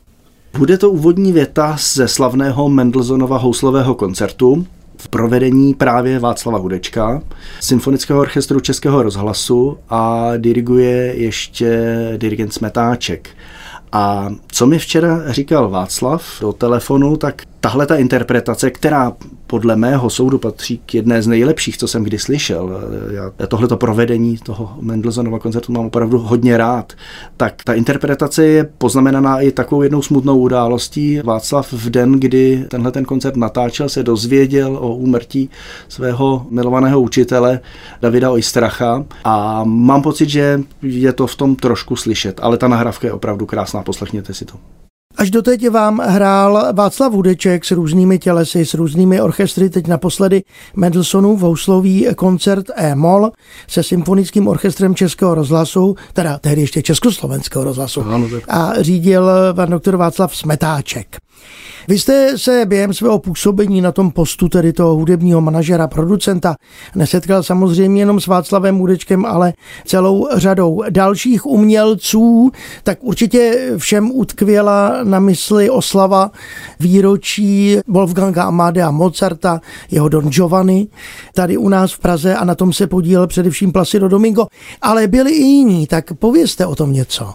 Bude 0.58 0.78
to 0.78 0.92
úvodní 0.92 1.32
věta 1.32 1.78
ze 1.94 2.08
slavného 2.08 2.70
Mendelssohnova 2.70 3.38
houslového 3.38 3.96
koncertu 3.96 4.66
v 5.02 5.08
provedení 5.08 5.74
právě 5.74 6.20
Václava 6.20 6.58
Hudečka, 6.58 7.22
Symfonického 7.60 8.20
orchestru 8.20 8.60
Českého 8.60 9.04
rozhlasu 9.04 9.78
a 9.90 10.32
diriguje 10.38 11.16
ještě 11.16 11.84
dirigent 12.18 12.54
Smetáček. 12.54 13.30
A 13.92 14.30
co 14.52 14.68
mi 14.68 14.80
včera 14.80 15.22
říkal 15.28 15.70
Václav 15.70 16.24
do 16.42 16.54
telefonu, 16.54 17.18
tak 17.18 17.42
tahle 17.60 17.86
ta 17.86 17.96
interpretace, 17.96 18.72
která 18.72 19.14
podle 19.52 19.76
mého 19.76 20.10
soudu 20.10 20.38
patří 20.38 20.82
k 20.86 20.94
jedné 20.94 21.22
z 21.22 21.28
nejlepších, 21.28 21.78
co 21.78 21.88
jsem 21.88 22.04
kdy 22.04 22.20
slyšel, 22.20 22.82
já 23.12 23.48
tohleto 23.48 23.78
provedení 23.78 24.38
toho 24.38 24.78
Mendelssohnova 24.82 25.40
koncertu 25.40 25.72
mám 25.72 25.86
opravdu 25.86 26.20
hodně 26.20 26.58
rád, 26.58 26.94
tak 27.38 27.64
ta 27.64 27.74
interpretace 27.74 28.46
je 28.46 28.64
poznamenaná 28.78 29.42
i 29.42 29.52
takovou 29.52 29.82
jednou 29.82 30.02
smutnou 30.02 30.40
událostí. 30.40 31.20
Václav 31.24 31.74
v 31.74 31.90
den, 31.90 32.12
kdy 32.12 32.66
tenhle 32.68 32.92
ten 32.92 33.06
koncert 33.06 33.36
natáčel, 33.36 33.90
se 33.90 34.04
dozvěděl 34.04 34.78
o 34.78 34.96
úmrtí 34.96 35.50
svého 35.88 36.46
milovaného 36.50 37.02
učitele 37.02 37.60
Davida 38.02 38.32
Oistracha 38.32 39.06
a 39.24 39.64
mám 39.64 40.02
pocit, 40.02 40.30
že 40.30 40.62
je 40.82 41.14
to 41.14 41.28
v 41.28 41.36
tom 41.36 41.56
trošku 41.56 41.96
slyšet, 41.96 42.40
ale 42.44 42.58
ta 42.58 42.68
nahrávka 42.68 43.08
je 43.08 43.14
opravdu 43.14 43.46
krásná, 43.46 43.84
poslechněte 43.84 44.34
si 44.34 44.46
to. 44.46 44.81
Až 45.18 45.32
doteď 45.32 45.70
vám 45.70 46.00
hrál 46.00 46.74
Václav 46.74 47.14
Hudeček 47.14 47.66
s 47.66 47.72
různými 47.72 48.20
tělesy, 48.20 48.66
s 48.66 48.74
různými 48.74 49.22
orchestry, 49.22 49.70
teď 49.70 49.88
naposledy 49.88 50.44
Mendelssohnův 50.76 51.42
houslový 51.42 52.08
koncert 52.16 52.66
E-moll 52.76 53.32
se 53.68 53.84
symfonickým 53.84 54.48
orchestrem 54.48 54.96
Českého 54.96 55.36
rozhlasu, 55.36 55.96
teda 56.14 56.38
tehdy 56.38 56.62
ještě 56.62 56.82
Československého 56.82 57.64
rozhlasu. 57.64 58.06
A 58.48 58.74
řídil 58.82 59.30
pan 59.54 59.70
doktor 59.70 59.96
Václav 59.96 60.36
Smetáček. 60.36 61.18
Vy 61.88 62.00
jste 62.00 62.38
se 62.38 62.66
během 62.66 62.94
svého 62.94 63.20
působení 63.20 63.82
na 63.82 63.92
tom 63.92 64.12
postu, 64.12 64.50
tedy 64.50 64.74
toho 64.74 64.96
hudebního 64.96 65.42
manažera, 65.42 65.88
producenta, 65.88 66.56
nesetkal 66.96 67.44
samozřejmě 67.44 68.02
jenom 68.02 68.20
s 68.20 68.28
Václavem 68.28 68.78
Hudečkem, 68.78 69.26
ale 69.26 69.54
celou 69.86 70.28
řadou 70.36 70.84
dalších 70.90 71.46
umělců, 71.46 72.52
tak 72.84 72.98
určitě 73.02 73.72
všem 73.78 74.12
utkvěla 74.12 75.04
na 75.04 75.20
mysli 75.20 75.70
oslava 75.70 76.32
výročí 76.80 77.78
Wolfganga 77.88 78.44
Amadea 78.44 78.92
Mozarta, 78.92 79.62
jeho 79.92 80.10
Don 80.10 80.30
Giovanni, 80.30 80.88
tady 81.34 81.58
u 81.58 81.70
nás 81.70 81.94
v 81.94 82.00
Praze 82.00 82.36
a 82.36 82.46
na 82.46 82.56
tom 82.56 82.74
se 82.74 82.88
podílel 82.88 83.28
především 83.28 83.72
Placido 83.72 84.08
Domingo, 84.08 84.48
ale 84.82 85.08
byli 85.08 85.32
i 85.32 85.44
jiní, 85.44 85.88
tak 85.88 86.14
povězte 86.14 86.66
o 86.66 86.76
tom 86.76 86.94
něco. 86.94 87.34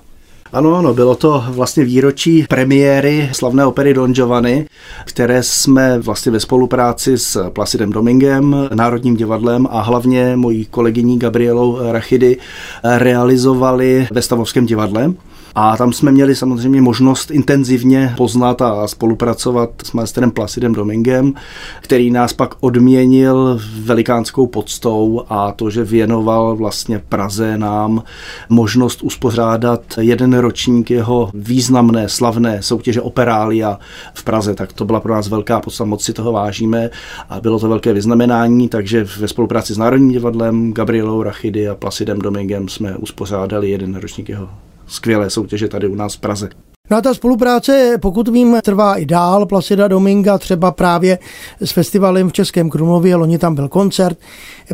Ano, 0.57 0.75
ano, 0.77 0.95
bylo 0.95 1.15
to 1.15 1.45
vlastně 1.49 1.85
výročí 1.85 2.47
premiéry 2.49 3.29
slavné 3.33 3.67
opery 3.67 3.95
Don 3.95 4.15
Giovanni, 4.15 4.67
které 5.05 5.43
jsme 5.43 5.99
vlastně 5.99 6.33
ve 6.33 6.41
spolupráci 6.41 7.19
s 7.19 7.51
Placidem 7.51 7.91
Domingem, 7.91 8.69
Národním 8.75 9.17
divadlem 9.17 9.67
a 9.71 9.81
hlavně 9.81 10.37
mojí 10.37 10.65
kolegyní 10.65 11.19
Gabrielou 11.19 11.79
Rachidy 11.93 12.37
realizovali 12.85 14.09
ve 14.13 14.23
Stavovském 14.23 14.67
divadle. 14.67 15.13
A 15.59 15.77
tam 15.77 15.93
jsme 15.93 16.13
měli 16.13 16.35
samozřejmě 16.35 16.83
možnost 16.83 17.31
intenzivně 17.31 18.15
poznat 18.17 18.63
a 18.63 18.89
spolupracovat 18.89 19.71
s 19.85 19.93
maestrem 19.93 20.31
Placidem 20.31 20.73
Domingem, 20.73 21.35
který 21.81 22.11
nás 22.11 22.33
pak 22.33 22.55
odměnil 22.61 23.61
velikánskou 23.83 24.47
poctou 24.47 25.23
a 25.29 25.53
to, 25.53 25.71
že 25.71 25.85
věnoval 25.85 26.57
vlastně 26.57 26.99
Praze 27.09 27.59
nám 27.59 28.03
možnost 28.49 29.03
uspořádat 29.03 29.81
jeden 30.01 30.39
ročník 30.39 30.91
jeho 30.91 31.31
významné, 31.35 32.09
slavné 32.09 32.63
soutěže 32.63 33.03
Operália 33.03 33.79
v 34.15 34.25
Praze. 34.25 34.55
Tak 34.55 34.73
to 34.73 34.85
byla 34.85 35.01
pro 35.01 35.15
nás 35.15 35.29
velká 35.29 35.61
podsta, 35.61 35.85
moc 35.85 36.05
si 36.05 36.13
toho 36.13 36.33
vážíme 36.33 36.91
a 37.29 37.41
bylo 37.41 37.59
to 37.59 37.69
velké 37.69 37.93
vyznamenání, 37.93 38.69
takže 38.69 39.07
ve 39.19 39.29
spolupráci 39.29 39.75
s 39.75 39.79
Národním 39.79 40.11
divadlem, 40.11 40.73
Gabrielou 40.73 41.23
Rachidy 41.23 41.69
a 41.69 41.75
Placidem 41.75 42.19
Domingem 42.19 42.69
jsme 42.69 42.97
uspořádali 42.97 43.71
jeden 43.71 43.95
ročník 43.95 44.29
jeho 44.29 44.49
skvělé 44.87 45.31
soutěže 45.31 45.69
tady 45.69 45.89
u 45.89 45.95
nás 45.95 46.15
v 46.15 46.21
Praze. 46.21 46.49
No 46.91 46.97
a 46.97 47.01
ta 47.01 47.15
spolupráce, 47.15 47.99
pokud 48.03 48.29
vím, 48.29 48.57
trvá 48.63 48.95
i 48.95 49.07
dál. 49.07 49.47
Placida 49.47 49.89
Dominga 49.89 50.39
třeba 50.39 50.71
právě 50.71 51.19
s 51.61 51.71
festivalem 51.71 52.29
v 52.29 52.33
Českém 52.33 52.71
Krumlově, 52.71 53.17
loni 53.17 53.39
tam 53.39 53.55
byl 53.55 53.69
koncert, 53.69 54.19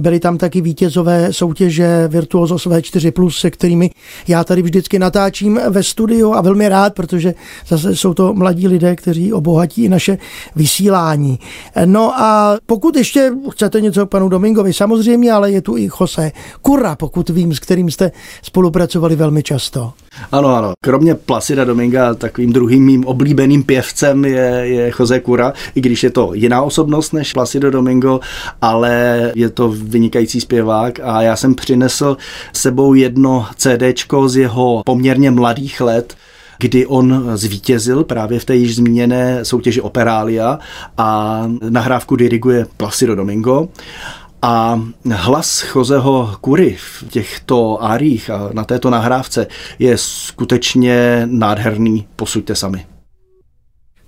byly 0.00 0.20
tam 0.20 0.38
taky 0.38 0.60
vítězové 0.60 1.32
soutěže 1.32 2.08
Virtuosos 2.08 2.66
V4+, 2.66 3.30
se 3.30 3.50
kterými 3.50 3.90
já 4.28 4.44
tady 4.44 4.62
vždycky 4.62 4.98
natáčím 4.98 5.60
ve 5.68 5.82
studiu 5.82 6.32
a 6.32 6.40
velmi 6.40 6.68
rád, 6.68 6.94
protože 6.94 7.34
zase 7.68 7.96
jsou 7.96 8.14
to 8.14 8.34
mladí 8.34 8.68
lidé, 8.68 8.96
kteří 8.96 9.32
obohatí 9.32 9.88
naše 9.88 10.18
vysílání. 10.56 11.38
No 11.84 12.20
a 12.20 12.56
pokud 12.66 12.96
ještě 12.96 13.32
chcete 13.50 13.80
něco 13.80 14.06
k 14.06 14.10
panu 14.10 14.28
Domingovi, 14.28 14.72
samozřejmě, 14.72 15.32
ale 15.32 15.52
je 15.52 15.62
tu 15.62 15.76
i 15.76 15.88
Jose 16.00 16.32
Kura, 16.62 16.96
pokud 16.96 17.28
vím, 17.28 17.54
s 17.54 17.60
kterým 17.60 17.90
jste 17.90 18.12
spolupracovali 18.42 19.16
velmi 19.16 19.42
často. 19.42 19.92
Ano, 20.32 20.56
ano. 20.56 20.72
Kromě 20.84 21.14
Placida 21.14 21.64
Dominga, 21.64 22.14
takovým 22.14 22.52
druhým 22.52 22.84
mým 22.84 23.04
oblíbeným 23.06 23.62
pěvcem 23.62 24.24
je, 24.24 24.60
je 24.62 24.92
Jose 25.00 25.20
Cura, 25.20 25.52
i 25.74 25.80
když 25.80 26.02
je 26.02 26.10
to 26.10 26.34
jiná 26.34 26.62
osobnost 26.62 27.12
než 27.12 27.32
Placido 27.32 27.70
Domingo, 27.70 28.20
ale 28.62 29.32
je 29.34 29.50
to 29.50 29.68
vynikající 29.68 30.40
zpěvák 30.40 31.00
a 31.02 31.22
já 31.22 31.36
jsem 31.36 31.54
přinesl 31.54 32.16
sebou 32.52 32.94
jedno 32.94 33.46
CDčko 33.56 34.28
z 34.28 34.36
jeho 34.36 34.82
poměrně 34.86 35.30
mladých 35.30 35.80
let, 35.80 36.16
kdy 36.58 36.86
on 36.86 37.30
zvítězil 37.34 38.04
právě 38.04 38.38
v 38.38 38.44
té 38.44 38.56
již 38.56 38.76
zmíněné 38.76 39.44
soutěži 39.44 39.80
Operalia 39.80 40.58
a 40.98 41.42
nahrávku 41.68 42.16
diriguje 42.16 42.66
Placido 42.76 43.14
Domingo. 43.14 43.68
A 44.42 44.80
hlas 45.10 45.64
Joseho 45.74 46.36
Kury 46.40 46.76
v 46.76 47.04
těchto 47.08 47.84
áriích 47.84 48.30
a 48.30 48.50
na 48.52 48.64
této 48.64 48.90
nahrávce 48.90 49.46
je 49.78 49.98
skutečně 49.98 51.22
nádherný, 51.26 52.06
posuďte 52.16 52.54
sami. 52.54 52.86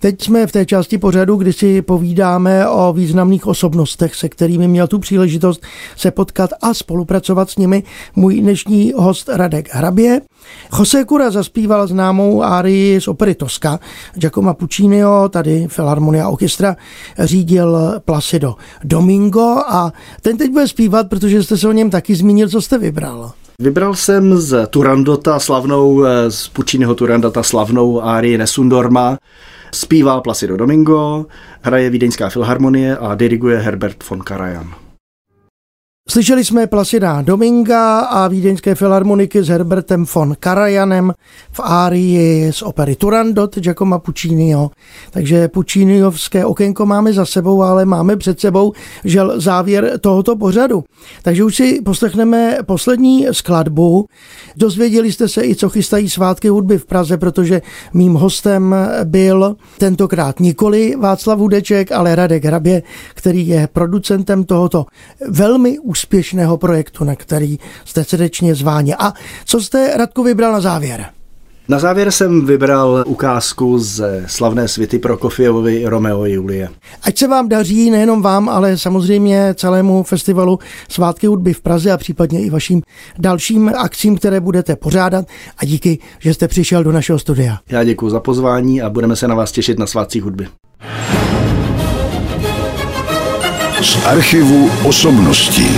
Teď 0.04 0.22
jsme 0.22 0.46
v 0.46 0.52
té 0.52 0.66
části 0.66 0.98
pořadu, 0.98 1.36
kdy 1.36 1.52
si 1.52 1.82
povídáme 1.82 2.68
o 2.68 2.92
významných 2.92 3.46
osobnostech, 3.46 4.14
se 4.14 4.28
kterými 4.28 4.68
měl 4.68 4.86
tu 4.86 4.98
příležitost 4.98 5.62
se 5.96 6.10
potkat 6.10 6.50
a 6.62 6.74
spolupracovat 6.74 7.50
s 7.50 7.56
nimi 7.56 7.82
můj 8.16 8.40
dnešní 8.40 8.92
host 8.96 9.28
Radek 9.28 9.74
Hrabě. 9.74 10.20
Jose 10.78 11.04
Cura 11.04 11.30
zaspíval 11.30 11.86
známou 11.86 12.42
árii 12.42 13.00
z 13.00 13.08
opery 13.08 13.34
Toska. 13.34 13.80
Giacomo 14.14 14.54
Puccinio, 14.54 15.28
tady 15.28 15.66
Filharmonia 15.68 16.28
Orchestra, 16.28 16.76
řídil 17.18 18.00
Placido 18.04 18.54
Domingo 18.84 19.56
a 19.68 19.92
ten 20.22 20.36
teď 20.36 20.50
bude 20.50 20.68
zpívat, 20.68 21.08
protože 21.08 21.42
jste 21.42 21.56
se 21.56 21.68
o 21.68 21.72
něm 21.72 21.90
taky 21.90 22.14
zmínil, 22.14 22.48
co 22.48 22.62
jste 22.62 22.78
vybral. 22.78 23.32
Vybral 23.60 23.94
jsem 23.94 24.36
z 24.36 24.66
Turandota 24.66 25.38
slavnou, 25.38 26.04
eh, 26.04 26.30
z 26.30 26.48
Pucciniho 26.48 26.94
Turandota 26.94 27.42
slavnou 27.42 28.02
árii 28.02 28.38
Nesundorma, 28.38 29.18
Zpívá 29.72 30.20
Placido 30.20 30.56
Domingo, 30.56 31.26
hraje 31.62 31.90
Vídeňská 31.90 32.28
filharmonie 32.28 32.96
a 32.96 33.14
diriguje 33.14 33.58
Herbert 33.58 34.08
von 34.10 34.20
Karajan. 34.20 34.83
Slyšeli 36.08 36.44
jsme 36.44 36.66
Placida 36.66 37.22
Dominga 37.22 37.98
a 38.00 38.28
vídeňské 38.28 38.74
filharmoniky 38.74 39.42
s 39.42 39.48
Herbertem 39.48 40.04
von 40.14 40.36
Karajanem 40.40 41.12
v 41.52 41.60
árii 41.62 42.52
z 42.52 42.62
opery 42.62 42.96
Turandot 42.96 43.58
Giacomo 43.58 43.98
Pucciniho. 43.98 44.70
Takže 45.10 45.48
Pucciniovské 45.48 46.44
okénko 46.44 46.86
máme 46.86 47.12
za 47.12 47.26
sebou, 47.26 47.62
ale 47.62 47.84
máme 47.84 48.16
před 48.16 48.40
sebou 48.40 48.72
žel 49.04 49.40
závěr 49.40 49.98
tohoto 50.00 50.36
pořadu. 50.36 50.84
Takže 51.22 51.44
už 51.44 51.56
si 51.56 51.80
poslechneme 51.84 52.58
poslední 52.66 53.26
skladbu. 53.32 54.06
Dozvěděli 54.56 55.12
jste 55.12 55.28
se 55.28 55.44
i, 55.44 55.54
co 55.54 55.68
chystají 55.68 56.10
svátky 56.10 56.48
hudby 56.48 56.78
v 56.78 56.86
Praze, 56.86 57.16
protože 57.16 57.62
mým 57.94 58.14
hostem 58.14 58.76
byl 59.04 59.56
tentokrát 59.78 60.40
nikoli 60.40 60.96
Václav 60.96 61.38
Hudeček, 61.38 61.92
ale 61.92 62.14
Radek 62.14 62.44
Hrabě, 62.44 62.82
který 63.14 63.48
je 63.48 63.68
producentem 63.72 64.44
tohoto 64.44 64.86
velmi 65.28 65.78
úspěšného 65.94 66.56
projektu, 66.56 67.04
na 67.04 67.16
který 67.16 67.58
jste 67.84 68.04
srdečně 68.04 68.54
zváni. 68.54 68.94
A 68.94 69.12
co 69.44 69.60
jste, 69.60 69.96
Radku, 69.96 70.22
vybral 70.22 70.52
na 70.52 70.60
závěr? 70.60 71.06
Na 71.68 71.78
závěr 71.78 72.10
jsem 72.10 72.46
vybral 72.46 73.04
ukázku 73.06 73.78
ze 73.78 74.24
slavné 74.26 74.68
svity 74.68 74.98
Prokofievovi 74.98 75.86
Romeo 75.86 76.22
a 76.22 76.26
Julie. 76.26 76.68
Ať 77.02 77.18
se 77.18 77.28
vám 77.28 77.48
daří 77.48 77.90
nejenom 77.90 78.22
vám, 78.22 78.48
ale 78.48 78.78
samozřejmě 78.78 79.54
celému 79.54 80.02
festivalu 80.02 80.58
Svátky 80.88 81.26
hudby 81.26 81.52
v 81.52 81.60
Praze 81.60 81.92
a 81.92 81.96
případně 81.96 82.40
i 82.40 82.50
vašim 82.50 82.82
dalším 83.18 83.72
akcím, 83.78 84.16
které 84.16 84.40
budete 84.40 84.76
pořádat 84.76 85.24
a 85.58 85.64
díky, 85.64 85.98
že 86.18 86.34
jste 86.34 86.48
přišel 86.48 86.84
do 86.84 86.92
našeho 86.92 87.18
studia. 87.18 87.58
Já 87.70 87.84
děkuji 87.84 88.10
za 88.10 88.20
pozvání 88.20 88.82
a 88.82 88.90
budeme 88.90 89.16
se 89.16 89.28
na 89.28 89.34
vás 89.34 89.52
těšit 89.52 89.78
na 89.78 89.86
Svátcích 89.86 90.22
hudby. 90.22 90.48
Z 93.84 93.96
archivu 94.06 94.70
osobností. 94.84 95.68